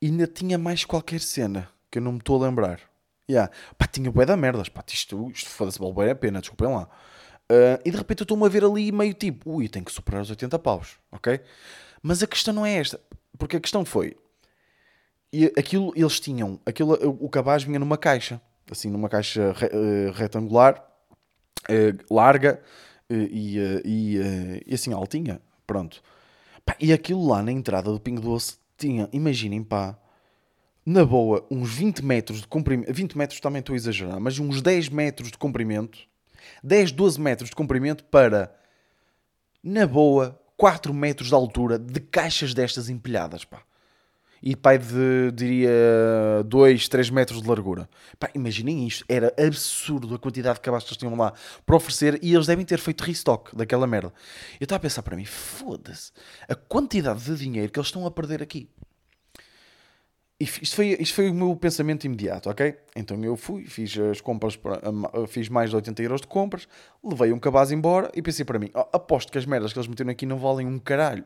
e 0.00 0.06
ainda 0.06 0.26
tinha 0.26 0.56
mais 0.56 0.86
qualquer 0.86 1.20
cena 1.20 1.68
que 1.96 1.98
eu 1.98 2.02
não 2.02 2.12
me 2.12 2.18
estou 2.18 2.42
a 2.42 2.46
lembrar. 2.46 2.80
Yeah. 3.28 3.50
Pá, 3.78 3.86
tinha 3.86 4.10
bué 4.10 4.26
da 4.26 4.36
merdas, 4.36 4.68
pá, 4.68 4.84
isto, 4.86 5.30
isto 5.30 5.48
foda-se, 5.48 5.78
vale 5.78 6.10
a 6.10 6.14
pena, 6.14 6.40
desculpem 6.40 6.68
lá. 6.68 6.88
Uh, 7.50 7.80
e 7.84 7.90
de 7.90 7.96
repente 7.96 8.20
eu 8.20 8.24
estou-me 8.24 8.44
a 8.44 8.48
ver 8.48 8.64
ali 8.64 8.92
meio 8.92 9.14
tipo, 9.14 9.50
ui, 9.50 9.68
tenho 9.68 9.84
que 9.84 9.92
superar 9.92 10.20
os 10.20 10.28
80 10.28 10.58
paus, 10.58 10.98
ok? 11.10 11.40
Mas 12.02 12.22
a 12.22 12.26
questão 12.26 12.52
não 12.52 12.66
é 12.66 12.74
esta, 12.74 13.00
porque 13.38 13.56
a 13.56 13.60
questão 13.60 13.84
foi, 13.84 14.16
e 15.32 15.46
aquilo, 15.56 15.92
eles 15.96 16.20
tinham, 16.20 16.60
aquilo, 16.66 16.94
o 17.20 17.28
cabaz 17.28 17.62
vinha 17.62 17.78
numa 17.78 17.96
caixa, 17.96 18.40
assim, 18.70 18.90
numa 18.90 19.08
caixa 19.08 19.52
re, 19.52 19.66
uh, 19.66 20.12
retangular, 20.12 20.84
uh, 21.70 22.14
larga 22.14 22.60
e, 23.08 23.58
e, 23.84 24.62
e, 24.66 24.74
assim 24.74 24.92
altinha, 24.92 25.40
pronto. 25.66 26.02
Pá, 26.64 26.76
e 26.80 26.92
aquilo 26.92 27.26
lá 27.26 27.42
na 27.42 27.52
entrada 27.52 27.90
do 27.90 28.00
Pingo 28.00 28.20
Doce 28.20 28.58
tinha, 28.76 29.08
imaginem 29.12 29.62
pá, 29.62 29.96
na 30.86 31.04
boa, 31.04 31.44
uns 31.50 31.74
20 31.74 32.04
metros 32.04 32.42
de 32.42 32.46
comprimento, 32.46 32.92
20 32.94 33.18
metros 33.18 33.40
também 33.40 33.58
estou 33.58 33.72
a 33.72 33.76
exagerar, 33.76 34.20
mas 34.20 34.38
uns 34.38 34.62
10 34.62 34.88
metros 34.90 35.32
de 35.32 35.36
comprimento, 35.36 35.98
10, 36.62 36.92
12 36.92 37.20
metros 37.20 37.50
de 37.50 37.56
comprimento 37.56 38.04
para, 38.04 38.54
na 39.64 39.84
boa, 39.84 40.40
4 40.56 40.94
metros 40.94 41.28
de 41.28 41.34
altura 41.34 41.76
de 41.76 41.98
caixas 41.98 42.54
destas 42.54 42.88
empilhadas, 42.88 43.44
pá. 43.44 43.62
E 44.40 44.54
pai 44.54 44.78
de, 44.78 45.32
diria, 45.34 45.72
2, 46.44 46.88
3 46.88 47.10
metros 47.10 47.42
de 47.42 47.48
largura. 47.48 47.88
Pá, 48.16 48.30
imaginem 48.32 48.86
isto. 48.86 49.04
Era 49.08 49.34
absurdo 49.36 50.14
a 50.14 50.18
quantidade 50.18 50.56
de 50.56 50.60
cabazes 50.60 50.86
que 50.86 50.92
eles 50.92 50.98
tinham 50.98 51.16
lá 51.16 51.32
para 51.64 51.74
oferecer 51.74 52.20
e 52.22 52.32
eles 52.32 52.46
devem 52.46 52.64
ter 52.64 52.78
feito 52.78 53.02
restock 53.02 53.56
daquela 53.56 53.88
merda. 53.88 54.12
Eu 54.60 54.64
estava 54.64 54.76
a 54.76 54.80
pensar 54.80 55.02
para 55.02 55.16
mim, 55.16 55.24
foda-se, 55.24 56.12
a 56.46 56.54
quantidade 56.54 57.24
de 57.24 57.34
dinheiro 57.34 57.72
que 57.72 57.78
eles 57.78 57.88
estão 57.88 58.06
a 58.06 58.10
perder 58.10 58.40
aqui. 58.40 58.68
Isto 60.38 60.76
foi, 60.76 60.88
isto 61.00 61.14
foi 61.14 61.30
o 61.30 61.34
meu 61.34 61.56
pensamento 61.56 62.04
imediato, 62.04 62.50
ok? 62.50 62.76
Então 62.94 63.24
eu 63.24 63.36
fui, 63.36 63.64
fiz 63.64 63.98
as 63.98 64.20
compras, 64.20 64.54
para, 64.54 64.80
fiz 65.26 65.48
mais 65.48 65.70
de 65.70 65.76
80 65.76 66.02
euros 66.02 66.20
de 66.20 66.26
compras, 66.26 66.68
levei 67.02 67.32
um 67.32 67.38
cabaz 67.38 67.72
embora 67.72 68.10
e 68.14 68.20
pensei 68.20 68.44
para 68.44 68.58
mim: 68.58 68.70
oh, 68.74 68.84
aposto 68.92 69.32
que 69.32 69.38
as 69.38 69.46
merdas 69.46 69.72
que 69.72 69.78
eles 69.78 69.88
meteram 69.88 70.10
aqui 70.10 70.26
não 70.26 70.38
valem 70.38 70.66
um 70.66 70.78
caralho. 70.78 71.24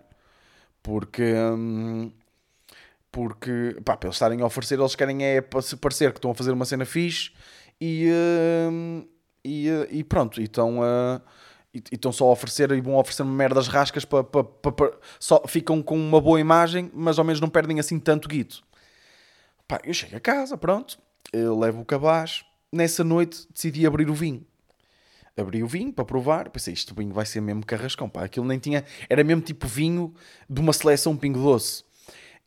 Porque, 0.81 1.35
hum, 1.35 2.13
porque 3.11 3.77
pá, 3.85 3.97
para 3.97 4.09
eles 4.09 4.17
estarem 4.17 4.41
a 4.43 4.47
oferecer, 4.47 4.79
eles 4.79 4.95
querem 4.95 5.25
é 5.25 5.45
se 5.61 5.77
parecer 5.77 6.13
que 6.13 6.19
estão 6.19 6.31
a 6.31 6.35
fazer 6.35 6.53
uma 6.53 6.65
cena 6.65 6.85
fixe 6.85 7.33
e, 7.81 8.09
hum, 8.71 9.05
e, 9.45 9.69
e, 9.91 10.05
pronto, 10.05 10.41
e 10.41 10.45
estão 10.45 10.83
a. 10.83 11.21
E 11.73 11.83
estão 11.93 12.13
só 12.13 12.27
a 12.27 12.33
oferecer 12.33 12.71
e 12.73 12.81
vão 12.81 12.97
oferecer 12.97 13.25
merdas 13.25 13.69
rascas 13.69 14.05
para, 14.05 14.25
para, 14.25 14.43
para, 14.43 14.73
para, 14.73 14.93
só 15.21 15.43
ficam 15.47 15.81
com 15.81 15.97
uma 15.97 16.21
boa 16.21 16.41
imagem, 16.41 16.91
mas 16.93 17.17
ao 17.17 17.25
menos 17.25 17.41
não 17.41 17.49
perdem 17.49 17.79
assim 17.79 17.99
tanto 17.99 18.29
guito. 18.29 18.63
Pá, 19.71 19.81
eu 19.85 19.95
chego 19.95 20.17
a 20.17 20.21
casa, 20.21 20.59
pronto, 20.59 20.99
eu 21.33 21.57
levo 21.57 21.83
o 21.83 21.85
cabaz. 21.85 22.45
Nessa 22.73 23.05
noite 23.05 23.47
decidi 23.55 23.87
abrir 23.87 24.11
o 24.11 24.15
vinho. 24.15 24.45
Abri 25.37 25.63
o 25.63 25.67
vinho 25.69 25.93
para 25.93 26.05
provar. 26.05 26.51
Pensei, 26.51 26.75
isto 26.75 26.93
vinho 26.93 27.15
vai 27.15 27.25
ser 27.25 27.41
mesmo 27.41 27.65
carrascão. 27.65 28.09
Pá, 28.09 28.25
aquilo 28.25 28.45
nem 28.45 28.59
tinha. 28.59 28.85
Era 29.09 29.23
mesmo 29.23 29.41
tipo 29.43 29.69
vinho 29.69 30.13
de 30.49 30.61
uma 30.61 30.73
seleção 30.73 31.17
pingo 31.17 31.39
doce. 31.39 31.85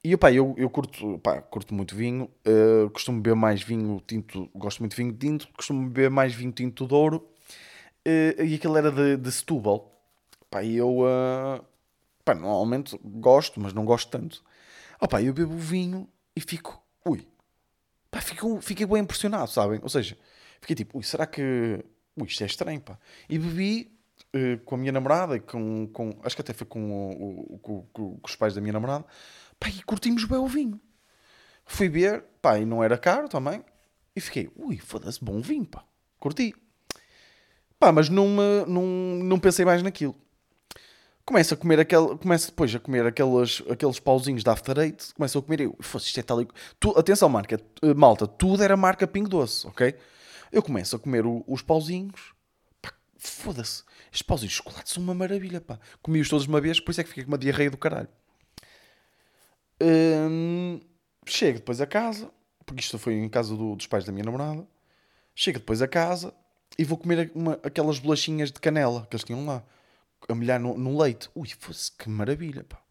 E 0.03 0.18
pá, 0.18 0.34
eu, 0.34 0.53
eu 0.58 0.70
curto, 0.70 1.18
pá, 1.20 1.42
curto 1.42 1.74
muito 1.74 1.96
vinho. 1.96 2.30
Uh, 2.46 2.89
costumo 2.89 3.22
beber 3.22 3.38
mais 3.38 3.63
vinho 3.63 4.03
tinto. 4.06 4.50
Gosto 4.53 4.80
muito 4.82 4.94
de 4.94 5.01
vinho 5.01 5.13
tinto. 5.13 5.48
Costumo 5.56 5.88
beber 5.88 6.10
mais 6.10 6.34
vinho 6.34 6.51
tinto 6.51 6.86
de 6.86 6.94
ouro. 6.94 7.25
eh, 8.03 8.36
e 8.38 8.56
aquele 8.56 8.77
era 8.77 8.92
de, 8.92 9.15
de 9.15 9.32
Setúbal. 9.32 9.98
Pá, 10.51 10.62
eu, 10.65 11.00
uh, 11.00 11.63
pá, 12.25 12.36
normalmente 12.36 13.00
gosto, 13.01 13.62
mas 13.62 13.72
não 13.72 13.86
gosto 13.86 14.10
tanto. 14.10 14.44
Oh, 15.00 15.08
pá, 15.08 15.22
eu 15.22 15.34
bebo 15.34 15.56
vinho 15.58 16.06
e 16.36 16.42
fico, 16.42 16.83
ui, 17.05 17.27
pá, 18.10 18.22
fico, 18.22 18.62
fiquei 18.62 18.86
bem 18.86 19.00
impressionado, 19.01 19.50
sabem? 19.50 19.79
Ou 19.81 19.89
seja, 19.89 20.17
fiquei 20.62 20.75
tipo, 20.75 20.98
ui, 20.98 21.03
será 21.03 21.25
que, 21.25 21.83
ui, 22.15 22.27
isto 22.27 22.43
é 22.43 22.45
estranho, 22.45 22.81
pá. 22.81 22.98
E 23.29 23.38
bebi 23.38 23.91
uh, 24.36 24.60
com 24.65 24.75
a 24.75 24.77
minha 24.77 24.91
namorada, 24.91 25.39
com, 25.39 25.88
com, 25.88 26.19
acho 26.24 26.36
que 26.36 26.41
até 26.41 26.53
foi 26.53 26.67
com, 26.67 27.12
o, 27.12 27.60
com, 27.60 27.81
com, 27.93 28.17
com 28.17 28.27
os 28.27 28.36
pais 28.36 28.53
da 28.53 28.62
minha 28.62 28.74
namorada, 28.74 29.05
pá, 29.60 29.69
e 29.69 29.81
curtimos 29.83 30.25
bem 30.25 30.38
o 30.39 30.48
vinho. 30.48 30.79
Fui 31.65 31.88
ver, 31.89 32.24
pá, 32.41 32.60
e 32.60 32.65
não 32.65 32.83
era 32.83 32.98
caro 32.98 33.27
também, 33.29 33.63
e 34.15 34.22
fiquei, 34.22 34.50
ui, 34.55 34.77
foda-se, 34.77 35.24
bom 35.24 35.39
vinho, 35.41 35.65
pá, 35.65 35.83
curti. 36.19 36.53
Pá, 37.79 37.91
mas 37.91 38.07
não, 38.07 38.29
não, 38.67 38.83
não 38.86 39.39
pensei 39.39 39.65
mais 39.65 39.83
naquilo. 39.83 40.15
Começo 41.25 41.53
a 41.53 41.58
comer 41.58 41.80
aquele, 41.80 42.18
começo 42.18 42.48
depois 42.48 42.75
a 42.75 42.80
comer 42.80 43.06
aqueles, 43.06 43.63
aqueles 43.70 43.98
pauzinhos 43.98 44.44
da 44.44 44.51
After 44.51 44.77
Eight, 44.77 45.13
começo 45.13 45.38
a 45.38 45.42
comer 45.42 45.62
e 45.62 45.63
eu, 45.63 45.77
fosse 45.80 46.08
isto 46.08 46.20
é 46.20 46.24
tal. 46.24 46.46
Tu, 46.77 47.00
atenção, 47.00 47.30
marca, 47.30 47.58
eh, 47.82 47.94
malta, 47.94 48.27
tudo 48.27 48.62
era 48.62 48.75
marca 48.75 49.08
Pingo 49.08 49.30
Doce, 49.30 49.65
ok? 49.65 49.96
Eu 50.51 50.62
começo 50.62 50.98
a 50.98 51.00
comer 51.00 51.25
o, 51.25 51.42
os 51.48 51.62
pauzinhos, 51.62 52.34
foda-se, 53.18 53.84
estes 54.08 54.22
pauzinhos 54.22 54.51
de 54.51 54.58
chocolate 54.58 54.89
são 54.89 55.01
uma 55.01 55.13
maravilha, 55.13 55.62
pá. 55.62 55.80
Comi-os 56.01 56.27
todos 56.27 56.46
uma 56.46 56.60
vez, 56.60 56.82
por 56.82 56.92
isso 56.92 57.00
é 57.00 57.03
que 57.06 57.10
fiquei 57.10 57.24
com 57.24 57.32
uma 57.32 57.38
diarreia 57.38 57.72
do 57.72 57.77
caralho. 57.77 58.10
Hum, 59.82 60.82
chego 61.25 61.60
depois 61.60 61.80
a 61.80 61.86
casa, 61.86 62.30
porque 62.65 62.82
isto 62.82 63.00
foi 63.00 63.13
em 63.13 63.30
casa 63.30 63.56
do, 63.56 63.77
dos 63.77 63.88
pais 63.88 64.03
da 64.03 64.12
minha 64.12 64.25
namorada. 64.25 64.68
Chego 65.34 65.60
depois 65.60 65.82
a 65.82 65.88
casa 65.88 66.34
e 66.77 66.84
vou 66.84 66.98
comer 66.98 67.32
uma, 67.34 67.53
aquelas 67.63 67.98
bolachinhas 67.98 68.51
de 68.51 68.60
canela 68.60 69.08
que 69.10 69.15
eles 69.15 69.24
tinham 69.24 69.46
lá 69.46 69.63
a 70.30 70.36
molhar 70.36 70.60
no, 70.60 70.77
no 70.77 71.01
leite. 71.01 71.30
Ui, 71.36 71.48
fosse 71.60 71.92
que 71.92 72.10
maravilha, 72.10 72.63
pá. 72.63 72.82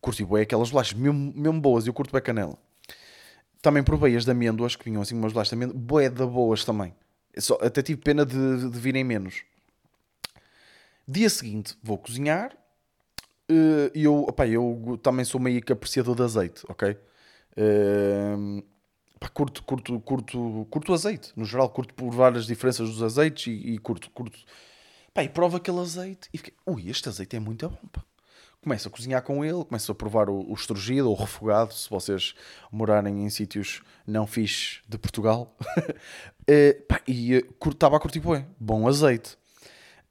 Curti 0.00 0.24
bem 0.24 0.42
aquelas 0.42 0.70
bolachas, 0.70 0.94
mesmo, 0.94 1.32
mesmo 1.34 1.60
boas, 1.60 1.86
eu 1.86 1.92
curto 1.92 2.12
bem 2.12 2.20
canela. 2.20 2.58
Também 3.60 3.82
provei 3.82 4.16
as 4.16 4.24
de 4.24 4.30
amêndoas, 4.30 4.74
que 4.74 4.84
vinham 4.84 5.00
assim 5.00 5.14
umas 5.14 5.32
bolachas 5.32 5.50
de 5.50 5.54
amêndoas, 5.54 5.80
boé 5.80 6.10
da 6.10 6.26
boas 6.26 6.64
também. 6.64 6.94
Só, 7.38 7.56
até 7.62 7.82
tive 7.82 8.00
pena 8.00 8.26
de, 8.26 8.68
de 8.68 8.78
virem 8.78 9.04
menos. 9.04 9.44
Dia 11.06 11.30
seguinte, 11.30 11.76
vou 11.82 11.98
cozinhar. 11.98 12.56
Eh, 13.48 13.90
e 13.94 14.04
eu, 14.04 14.22
opa, 14.22 14.46
eu 14.46 14.98
também 15.02 15.24
sou 15.24 15.40
meio 15.40 15.62
que 15.62 15.72
apreciador 15.72 16.14
de 16.16 16.22
azeite, 16.22 16.64
ok? 16.68 16.96
Uh, 17.54 18.64
pá, 19.20 19.28
curto, 19.28 19.62
curto, 19.62 20.00
curto, 20.00 20.66
curto 20.70 20.94
azeite. 20.94 21.32
No 21.36 21.44
geral, 21.44 21.68
curto 21.68 21.94
provar 21.94 22.34
as 22.36 22.46
diferenças 22.46 22.88
dos 22.88 23.02
azeites 23.02 23.46
e, 23.46 23.74
e 23.74 23.78
curto, 23.78 24.10
curto 24.10 24.38
Pá, 25.14 25.22
e 25.22 25.28
prova 25.28 25.58
aquele 25.58 25.78
azeite 25.78 26.28
e 26.32 26.38
fiquei, 26.38 26.54
ui, 26.66 26.88
este 26.88 27.08
azeite 27.08 27.36
é 27.36 27.40
muito 27.40 27.68
bom, 27.68 27.88
pá. 27.92 28.02
Começo 28.62 28.86
a 28.86 28.90
cozinhar 28.90 29.22
com 29.22 29.44
ele, 29.44 29.64
começo 29.64 29.90
a 29.90 29.94
provar 29.94 30.30
o, 30.30 30.50
o 30.50 30.54
estrugido 30.54 31.10
ou 31.10 31.16
refogado, 31.16 31.74
se 31.74 31.90
vocês 31.90 32.34
morarem 32.70 33.24
em 33.24 33.28
sítios 33.28 33.82
não 34.06 34.26
fixes 34.26 34.80
de 34.88 34.96
Portugal. 34.96 35.56
uh, 35.76 36.82
pá, 36.88 37.02
e 37.06 37.36
uh, 37.36 37.68
estava 37.68 37.96
a 37.96 38.00
curtir 38.00 38.20
bem, 38.20 38.46
bom 38.58 38.86
azeite. 38.88 39.36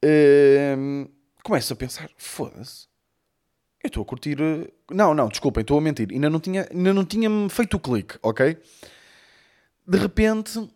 Uh, 0.03 1.09
começo 1.43 1.73
a 1.73 1.75
pensar, 1.75 2.09
foda-se, 2.17 2.87
eu 3.83 3.87
estou 3.87 4.03
a 4.03 4.05
curtir... 4.05 4.37
Não, 4.91 5.15
não, 5.15 5.29
desculpem, 5.29 5.61
estou 5.61 5.77
a 5.77 5.81
mentir. 5.81 6.09
Ainda 6.11 6.29
não 6.29 6.39
tinha, 6.39 6.67
ainda 6.69 6.93
não 6.93 7.05
tinha 7.05 7.29
feito 7.49 7.77
o 7.77 7.79
clique, 7.79 8.19
ok? 8.21 8.55
De 9.87 9.97
repente 9.97 10.69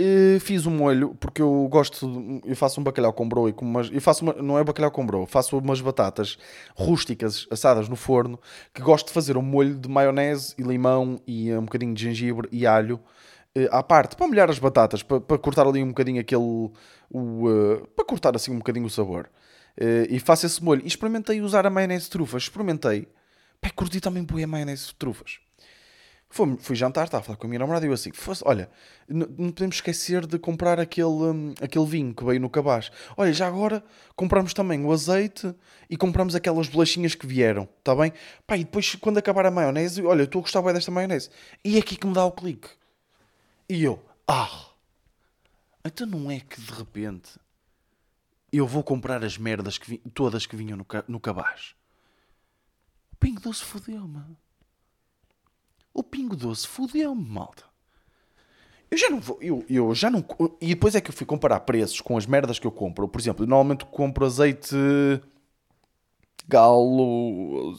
Uh, 0.00 0.38
fiz 0.38 0.64
um 0.64 0.70
molho 0.70 1.16
porque 1.18 1.42
eu 1.42 1.66
gosto, 1.68 2.40
eu 2.44 2.54
faço 2.54 2.80
um 2.80 2.84
bacalhau 2.84 3.12
com 3.12 3.28
broa 3.28 3.50
e 3.50 3.52
com 3.52 3.64
umas, 3.64 3.90
eu 3.90 4.00
faço 4.00 4.22
uma, 4.22 4.32
não 4.34 4.56
é 4.56 4.62
bacalhau 4.62 4.92
com 4.92 5.04
broa, 5.04 5.26
faço 5.26 5.58
umas 5.58 5.80
batatas 5.80 6.38
rústicas 6.76 7.48
assadas 7.50 7.88
no 7.88 7.96
forno 7.96 8.38
que 8.72 8.80
gosto 8.80 9.08
de 9.08 9.12
fazer 9.12 9.36
um 9.36 9.42
molho 9.42 9.74
de 9.74 9.88
maionese 9.88 10.54
e 10.56 10.62
limão 10.62 11.20
e 11.26 11.52
um 11.52 11.62
bocadinho 11.62 11.92
de 11.94 12.04
gengibre 12.04 12.48
e 12.52 12.64
alho 12.64 13.00
uh, 13.56 13.68
à 13.72 13.82
parte 13.82 14.14
para 14.14 14.28
molhar 14.28 14.48
as 14.48 14.60
batatas 14.60 15.02
para, 15.02 15.20
para 15.20 15.36
cortar 15.36 15.66
ali 15.66 15.82
um 15.82 15.88
bocadinho 15.88 16.20
aquele 16.20 16.40
o, 16.40 16.70
uh, 17.10 17.88
para 17.96 18.04
cortar 18.04 18.36
assim 18.36 18.52
um 18.52 18.58
bocadinho 18.58 18.86
o 18.86 18.90
sabor. 18.90 19.28
E 20.10 20.18
faço 20.18 20.44
esse 20.44 20.62
molho. 20.62 20.82
E 20.82 20.88
experimentei 20.88 21.40
usar 21.40 21.64
a 21.64 21.70
maionese 21.70 22.06
de 22.06 22.10
trufas, 22.10 22.42
experimentei, 22.42 23.06
pai, 23.60 23.70
curti 23.70 24.00
também 24.00 24.24
boa 24.24 24.42
a 24.42 24.46
maionese 24.46 24.86
de 24.86 24.94
trufas 24.96 25.38
Fui, 26.30 26.58
fui 26.58 26.76
jantar, 26.76 27.04
estava 27.04 27.22
a 27.22 27.24
falar 27.24 27.36
com 27.38 27.46
a 27.46 27.48
minha 27.48 27.58
namorada 27.58 27.86
e 27.86 27.88
eu 27.88 27.92
assim, 27.94 28.12
olha, 28.44 28.70
não, 29.08 29.50
podemos 29.50 29.76
esquecer 29.76 30.26
de 30.26 30.38
comprar 30.38 30.78
aquele, 30.78 31.06
um, 31.06 31.54
aquele 31.60 31.86
vinho 31.86 32.14
que 32.14 32.22
veio 32.22 32.38
no 32.38 32.50
cabaz. 32.50 32.90
Olha, 33.16 33.32
já 33.32 33.46
agora 33.46 33.82
compramos 34.14 34.52
também 34.52 34.84
o 34.84 34.92
azeite 34.92 35.54
e 35.88 35.96
compramos 35.96 36.34
aquelas 36.34 36.68
bolachinhas 36.68 37.14
que 37.14 37.26
vieram, 37.26 37.66
está 37.78 37.94
bem? 37.96 38.12
Pá, 38.46 38.58
e 38.58 38.64
depois 38.64 38.94
quando 38.96 39.16
acabar 39.16 39.46
a 39.46 39.50
maionese, 39.50 40.02
olha, 40.02 40.24
estou 40.24 40.40
a 40.40 40.42
gostar 40.42 40.60
bem 40.60 40.74
desta 40.74 40.90
maionese. 40.90 41.30
E 41.64 41.76
é 41.76 41.78
aqui 41.80 41.96
que 41.96 42.06
me 42.06 42.12
dá 42.12 42.24
o 42.24 42.32
clique. 42.32 42.68
E 43.66 43.82
eu, 43.82 44.02
ah, 44.26 44.66
então 45.82 46.06
não 46.06 46.30
é 46.30 46.40
que 46.40 46.60
de 46.60 46.72
repente 46.72 47.38
eu 48.52 48.66
vou 48.66 48.82
comprar 48.82 49.24
as 49.24 49.38
merdas 49.38 49.78
que 49.78 49.90
vi, 49.90 49.98
todas 50.12 50.44
que 50.44 50.56
vinham 50.56 50.76
no, 50.76 50.86
no 51.06 51.20
cabaz. 51.20 51.74
O 53.12 53.16
Pingo 53.16 53.40
Doce 53.40 53.64
fodeu-me. 53.64 54.22
O 55.98 56.02
Pingo 56.04 56.36
Doce 56.36 56.64
fudeu-me, 56.64 57.28
malta. 57.28 57.64
Eu 58.88 58.96
já 58.96 59.10
não 59.10 59.18
vou, 59.18 59.36
eu, 59.42 59.66
eu 59.68 59.92
já 59.96 60.08
não. 60.08 60.24
E 60.60 60.68
depois 60.68 60.94
é 60.94 61.00
que 61.00 61.10
eu 61.10 61.12
fui 61.12 61.26
comparar 61.26 61.58
preços 61.58 62.00
com 62.00 62.16
as 62.16 62.24
merdas 62.24 62.56
que 62.56 62.66
eu 62.68 62.70
compro. 62.70 63.08
Por 63.08 63.20
exemplo, 63.20 63.42
eu 63.42 63.48
normalmente 63.48 63.84
compro 63.84 64.24
azeite 64.24 64.76
galo. 66.46 67.76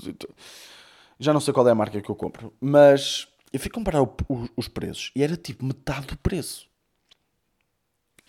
Já 1.17 1.31
não 1.31 1.39
sei 1.39 1.53
qual 1.53 1.65
é 1.65 1.71
a 1.71 1.75
marca 1.75 2.01
que 2.01 2.09
eu 2.11 2.15
compro. 2.15 2.53
Mas 2.59 3.29
eu 3.53 3.59
fui 3.61 3.71
comparar 3.71 4.01
o, 4.01 4.13
o, 4.27 4.49
os 4.57 4.67
preços 4.67 5.11
e 5.15 5.23
era 5.23 5.37
tipo 5.37 5.63
metade 5.63 6.07
do 6.07 6.17
preço. 6.17 6.67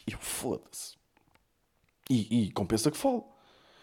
E 0.07 0.13
eu 0.13 0.21
foda-se. 0.21 0.95
E, 2.09 2.45
e, 2.45 2.53
compensa 2.53 2.93
que 2.93 2.97
falo. 2.97 3.25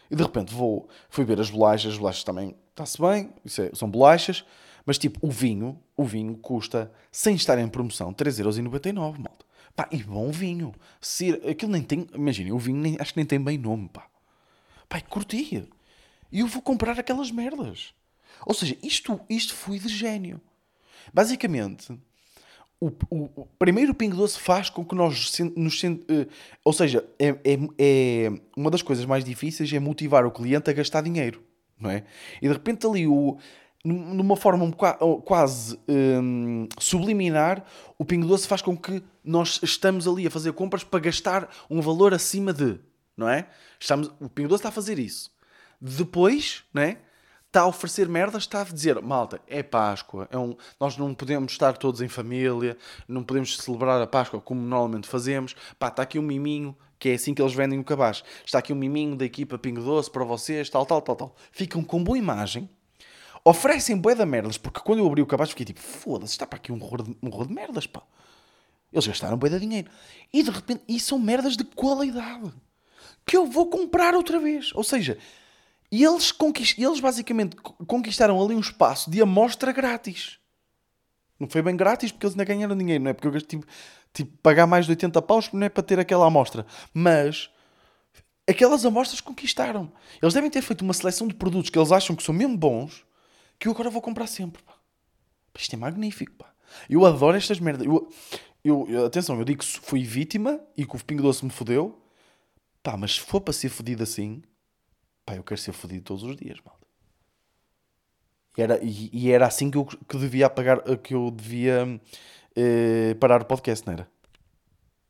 E 0.10 0.16
de 0.16 0.24
repente 0.24 0.54
vou, 0.54 0.88
fui 1.10 1.26
ver 1.26 1.42
as 1.42 1.50
bolachas, 1.50 1.92
as 1.92 1.98
bolachas 1.98 2.24
também 2.24 2.56
está-se 2.70 2.98
bem, 2.98 3.34
é, 3.46 3.76
são 3.76 3.92
bolachas. 3.92 4.46
Mas 4.88 4.98
tipo, 4.98 5.20
o 5.22 5.30
vinho, 5.30 5.78
o 5.98 6.06
vinho 6.06 6.34
custa, 6.38 6.90
sem 7.12 7.36
estar 7.36 7.60
em 7.60 7.68
promoção, 7.68 8.14
3,99€, 8.14 8.96
malta. 9.20 9.46
Pá, 9.76 9.90
e 9.92 10.02
bom 10.02 10.32
vinho. 10.32 10.74
Se, 11.02 11.34
aquilo 11.46 11.74
nem 11.74 11.84
tem, 11.84 12.08
imaginem, 12.16 12.54
o 12.54 12.58
vinho 12.58 12.78
nem, 12.78 12.96
acho 12.98 13.12
que 13.12 13.20
nem 13.20 13.26
tem 13.26 13.38
bem 13.38 13.58
nome, 13.58 13.90
pá. 13.90 14.08
Pá, 14.88 15.02
curtia. 15.02 15.68
E 16.32 16.40
eu 16.40 16.48
vou 16.48 16.62
comprar 16.62 16.98
aquelas 16.98 17.30
merdas. 17.32 17.94
Ou 18.46 18.54
seja, 18.54 18.78
isto, 18.82 19.20
isto 19.30 19.54
foi 19.54 19.78
de 19.78 19.90
gênio. 19.90 20.40
Basicamente, 21.14 21.92
o, 22.80 22.88
o, 23.10 23.42
o 23.42 23.46
primeiro 23.60 23.94
Pingo 23.94 24.16
Doce 24.16 24.40
faz 24.40 24.70
com 24.70 24.86
que 24.86 24.96
nós 24.96 25.38
nos 25.58 25.84
uh, 25.84 25.98
ou 26.64 26.72
seja, 26.72 27.06
é, 27.20 27.28
é, 27.28 27.60
é, 27.78 28.32
uma 28.56 28.72
das 28.72 28.82
coisas 28.82 29.04
mais 29.04 29.26
difíceis 29.26 29.72
é 29.74 29.80
motivar 29.80 30.26
o 30.26 30.32
cliente 30.32 30.70
a 30.70 30.74
gastar 30.74 31.02
dinheiro, 31.02 31.44
não 31.78 31.90
é? 31.90 32.06
E 32.42 32.48
de 32.48 32.54
repente 32.54 32.88
ali 32.88 33.06
o 33.06 33.38
numa 33.88 34.36
forma 34.36 34.70
quase 35.24 35.80
um, 35.88 36.68
subliminar, 36.78 37.64
o 37.98 38.04
Pingo 38.04 38.28
Doce 38.28 38.48
faz 38.48 38.62
com 38.62 38.76
que 38.76 39.02
nós 39.24 39.60
estamos 39.64 40.08
ali 40.08 40.28
a 40.28 40.32
fazer 40.32 40.52
compras 40.54 40.84
para 40.84 41.00
gastar 41.00 41.50
um 41.70 41.82
valor 41.82 42.14
acima 42.14 42.52
de, 42.54 42.80
não 43.16 43.30
é? 43.30 43.48
Estamos, 43.80 44.12
o 44.20 44.30
Pingo 44.30 44.50
Doce 44.50 44.60
está 44.60 44.70
a 44.70 44.74
fazer 44.74 45.00
isso. 45.00 45.32
Depois, 45.80 46.64
não 46.74 46.82
é? 46.82 46.98
Está 47.46 47.62
a 47.62 47.68
oferecer 47.68 48.10
merdas, 48.10 48.44
está 48.44 48.62
a 48.62 48.66
dizer, 48.66 49.02
malta, 49.02 49.40
é 49.48 49.64
Páscoa, 49.64 50.28
é 50.30 50.38
um, 50.38 50.56
nós 50.80 50.98
não 50.98 51.14
podemos 51.14 51.54
estar 51.54 51.78
todos 51.78 52.02
em 52.02 52.10
família, 52.10 52.78
não 53.08 53.24
podemos 53.24 53.58
celebrar 53.58 54.02
a 54.02 54.08
Páscoa 54.08 54.42
como 54.42 54.62
normalmente 54.62 55.08
fazemos. 55.08 55.56
Pá, 55.80 55.88
está 55.88 56.04
aqui 56.04 56.20
um 56.20 56.24
miminho, 56.24 56.76
que 57.00 57.10
é 57.10 57.14
assim 57.14 57.34
que 57.34 57.42
eles 57.42 57.54
vendem 57.54 57.80
o 57.80 57.84
cabaz. 57.84 58.24
Está 58.46 58.60
aqui 58.60 58.74
um 58.74 58.76
miminho 58.76 59.16
da 59.16 59.24
equipa 59.24 59.58
Pingo 59.58 59.82
Doce 59.82 60.12
para 60.12 60.26
vocês, 60.26 60.70
tal, 60.70 60.86
tal, 60.86 61.02
tal, 61.02 61.16
tal. 61.16 61.36
Ficam 61.52 61.84
com 61.84 62.04
boa 62.04 62.18
imagem, 62.18 62.70
oferecem 63.50 63.98
bué 63.98 64.14
da 64.14 64.26
merdas, 64.26 64.58
porque 64.58 64.82
quando 64.82 65.00
eu 65.00 65.08
abri 65.08 65.22
o 65.22 65.26
cabaz 65.26 65.50
fiquei 65.50 65.66
tipo, 65.66 65.80
foda-se, 65.80 66.34
está 66.34 66.46
para 66.46 66.58
aqui 66.58 66.72
um 66.72 66.82
horror 66.82 67.04
de, 67.04 67.16
um 67.22 67.28
horror 67.28 67.48
de 67.48 67.54
merdas, 67.54 67.88
pá. 67.88 68.04
Eles 68.92 69.08
gastaram 69.08 69.38
bué 69.38 69.50
de 69.50 69.60
dinheiro. 69.60 69.90
E 70.34 70.44
de 70.44 70.52
repente, 70.52 70.82
e 70.88 71.00
são 71.00 71.18
merdas 71.18 71.56
de 71.56 71.64
qualidade. 71.64 72.52
Que 73.26 73.38
eu 73.38 73.46
vou 73.46 73.68
comprar 73.68 74.16
outra 74.16 74.40
vez. 74.40 74.74
Ou 74.74 74.84
seja, 74.84 75.18
eles, 75.92 76.32
conquist... 76.32 76.78
eles 76.78 77.00
basicamente 77.00 77.56
conquistaram 77.56 78.42
ali 78.42 78.56
um 78.56 78.60
espaço 78.60 79.10
de 79.10 79.22
amostra 79.22 79.72
grátis. 79.72 80.40
Não 81.40 81.50
foi 81.50 81.62
bem 81.62 81.76
grátis 81.76 82.12
porque 82.12 82.26
eles 82.26 82.34
ainda 82.34 82.46
ganharam 82.46 82.78
dinheiro, 82.78 83.04
não 83.04 83.12
é? 83.12 83.14
Porque 83.14 83.28
eu 83.28 83.42
tive, 83.42 83.64
tive 84.14 84.32
pagar 84.42 84.66
mais 84.66 84.86
de 84.86 84.92
80 84.92 85.22
paus 85.22 85.50
não 85.54 85.66
é 85.66 85.70
para 85.70 85.84
ter 85.84 86.00
aquela 86.00 86.26
amostra. 86.26 86.66
Mas 86.94 87.50
aquelas 88.50 88.86
amostras 88.86 89.22
conquistaram. 89.22 89.92
Eles 90.22 90.34
devem 90.34 90.50
ter 90.50 90.62
feito 90.62 90.82
uma 90.82 90.94
seleção 90.94 91.28
de 91.28 91.34
produtos 91.34 91.70
que 91.70 91.78
eles 91.78 91.92
acham 91.92 92.16
que 92.16 92.24
são 92.24 92.34
mesmo 92.34 92.58
bons 92.58 93.07
que 93.60 93.68
eu 93.68 93.72
agora 93.72 93.90
vou 93.90 94.02
comprar 94.02 94.28
sempre. 94.28 94.62
Pá. 94.64 94.74
Isto 95.58 95.74
é 95.74 95.78
magnífico, 95.78 96.34
pá. 96.34 96.54
Eu 96.90 97.06
adoro 97.06 97.38
estas 97.38 97.60
merdas. 97.60 97.86
Eu, 97.88 98.12
eu, 98.64 99.06
atenção, 99.06 99.38
eu 99.38 99.46
digo 99.46 99.60
que 99.60 99.80
fui 99.80 100.04
vítima 100.04 100.60
e 100.76 100.86
que 100.86 100.96
o 100.96 101.04
Pingo 101.04 101.24
Doce 101.24 101.44
me 101.44 101.52
fodeu. 101.52 102.02
Pá, 102.84 102.96
mas 102.96 103.16
se 103.16 103.22
for 103.22 103.42
para 103.42 103.54
ser 103.54 103.70
fodido 103.70 104.04
assim, 104.04 104.42
pá, 105.26 105.36
eu 105.36 105.44
quero 105.44 105.60
ser 105.60 105.74
fodido 105.74 106.04
todos 106.04 106.24
os 106.24 106.36
dias. 106.36 106.60
E 108.58 108.62
era, 108.62 108.80
e, 108.84 109.10
e 109.14 109.32
era 109.32 109.46
assim 109.46 109.70
que 109.70 109.78
eu 109.78 109.86
que 109.86 110.18
devia 110.18 110.48
apagar, 110.48 110.82
que 111.00 111.14
eu 111.14 111.30
devia 111.30 112.00
eh, 112.56 113.14
parar 113.20 113.42
o 113.42 113.46
podcast, 113.46 113.86
não 113.86 113.94
era? 113.94 114.10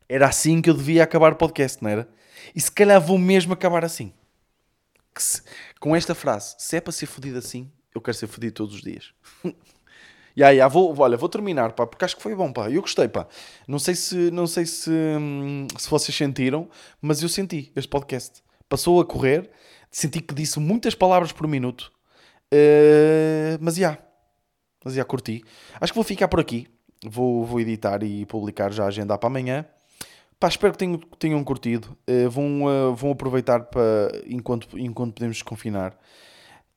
Era 0.09 0.27
assim 0.27 0.61
que 0.61 0.69
eu 0.69 0.73
devia 0.73 1.03
acabar 1.03 1.33
o 1.33 1.35
podcast, 1.35 1.81
não 1.81 1.89
era? 1.89 2.09
E 2.53 2.59
se 2.59 2.71
calhar 2.71 2.99
vou 2.99 3.17
mesmo 3.17 3.53
acabar 3.53 3.85
assim. 3.85 4.13
Se, 5.17 5.41
com 5.79 5.95
esta 5.95 6.13
frase, 6.13 6.55
se 6.59 6.75
é 6.75 6.81
para 6.81 6.91
ser 6.91 7.05
fodido 7.05 7.37
assim, 7.37 7.71
eu 7.97 8.01
quero 8.01 8.17
ser 8.17 8.27
fodido 8.27 8.53
todos 8.53 8.75
os 8.75 8.81
dias. 8.81 9.13
Ya, 10.37 10.49
yeah, 10.49 10.51
yeah, 10.51 10.71
vou, 10.71 10.95
olha, 10.99 11.17
vou 11.17 11.27
terminar, 11.27 11.71
pá, 11.71 11.87
porque 11.87 12.05
acho 12.05 12.15
que 12.15 12.21
foi 12.21 12.35
bom, 12.35 12.53
pá. 12.53 12.69
Eu 12.69 12.81
gostei, 12.81 13.07
pá. 13.07 13.25
Não 13.67 13.79
sei 13.79 13.95
se, 13.95 14.29
não 14.29 14.45
sei 14.45 14.67
se, 14.67 14.91
hum, 14.91 15.65
se 15.75 15.89
vocês 15.89 16.15
sentiram, 16.15 16.69
mas 17.01 17.23
eu 17.23 17.27
senti 17.27 17.71
este 17.75 17.89
podcast. 17.89 18.43
Passou 18.69 19.01
a 19.01 19.05
correr, 19.05 19.49
senti 19.89 20.21
que 20.21 20.35
disse 20.35 20.59
muitas 20.59 20.93
palavras 20.93 21.31
por 21.31 21.47
minuto, 21.47 21.91
uh, 22.53 23.57
mas 23.59 23.77
já, 23.77 23.81
yeah, 23.87 24.03
mas 24.85 24.93
já 24.93 24.99
yeah, 24.99 25.09
curti. 25.09 25.43
Acho 25.81 25.91
que 25.91 25.97
vou 25.97 26.03
ficar 26.03 26.27
por 26.27 26.39
aqui. 26.39 26.67
Vou, 27.03 27.43
vou 27.43 27.59
editar 27.59 28.03
e 28.03 28.23
publicar 28.27 28.71
já 28.71 28.83
a 28.83 28.87
agenda 28.89 29.17
para 29.17 29.27
amanhã. 29.27 29.65
Pá, 30.39 30.47
espero 30.49 30.71
que 30.73 30.77
tenham, 30.77 30.99
tenham 31.17 31.43
curtido. 31.43 31.97
Uh, 32.07 32.29
vão, 32.29 32.63
uh, 32.63 32.93
vão 32.93 33.09
aproveitar 33.09 33.61
para, 33.61 34.11
enquanto, 34.27 34.77
enquanto 34.77 35.15
podemos 35.15 35.37
desconfinar. 35.37 35.97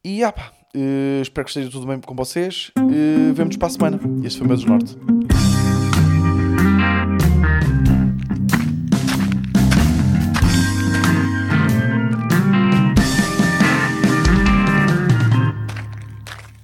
E 0.02 0.24
ah, 0.24 0.32
pá, 0.32 0.52
uh, 0.76 1.22
espero 1.22 1.44
que 1.44 1.50
esteja 1.50 1.70
tudo 1.70 1.86
bem 1.86 2.00
com 2.00 2.14
vocês. 2.14 2.70
Uh, 2.78 3.32
Vemo-nos 3.34 3.56
para 3.56 3.68
a 3.68 3.70
semana. 3.70 4.00
Este 4.24 4.38
foi 4.38 4.46
o 4.46 4.48
meu 4.48 4.56
Desnorte. 4.56 4.96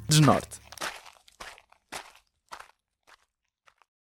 Desnorte. 0.08 0.65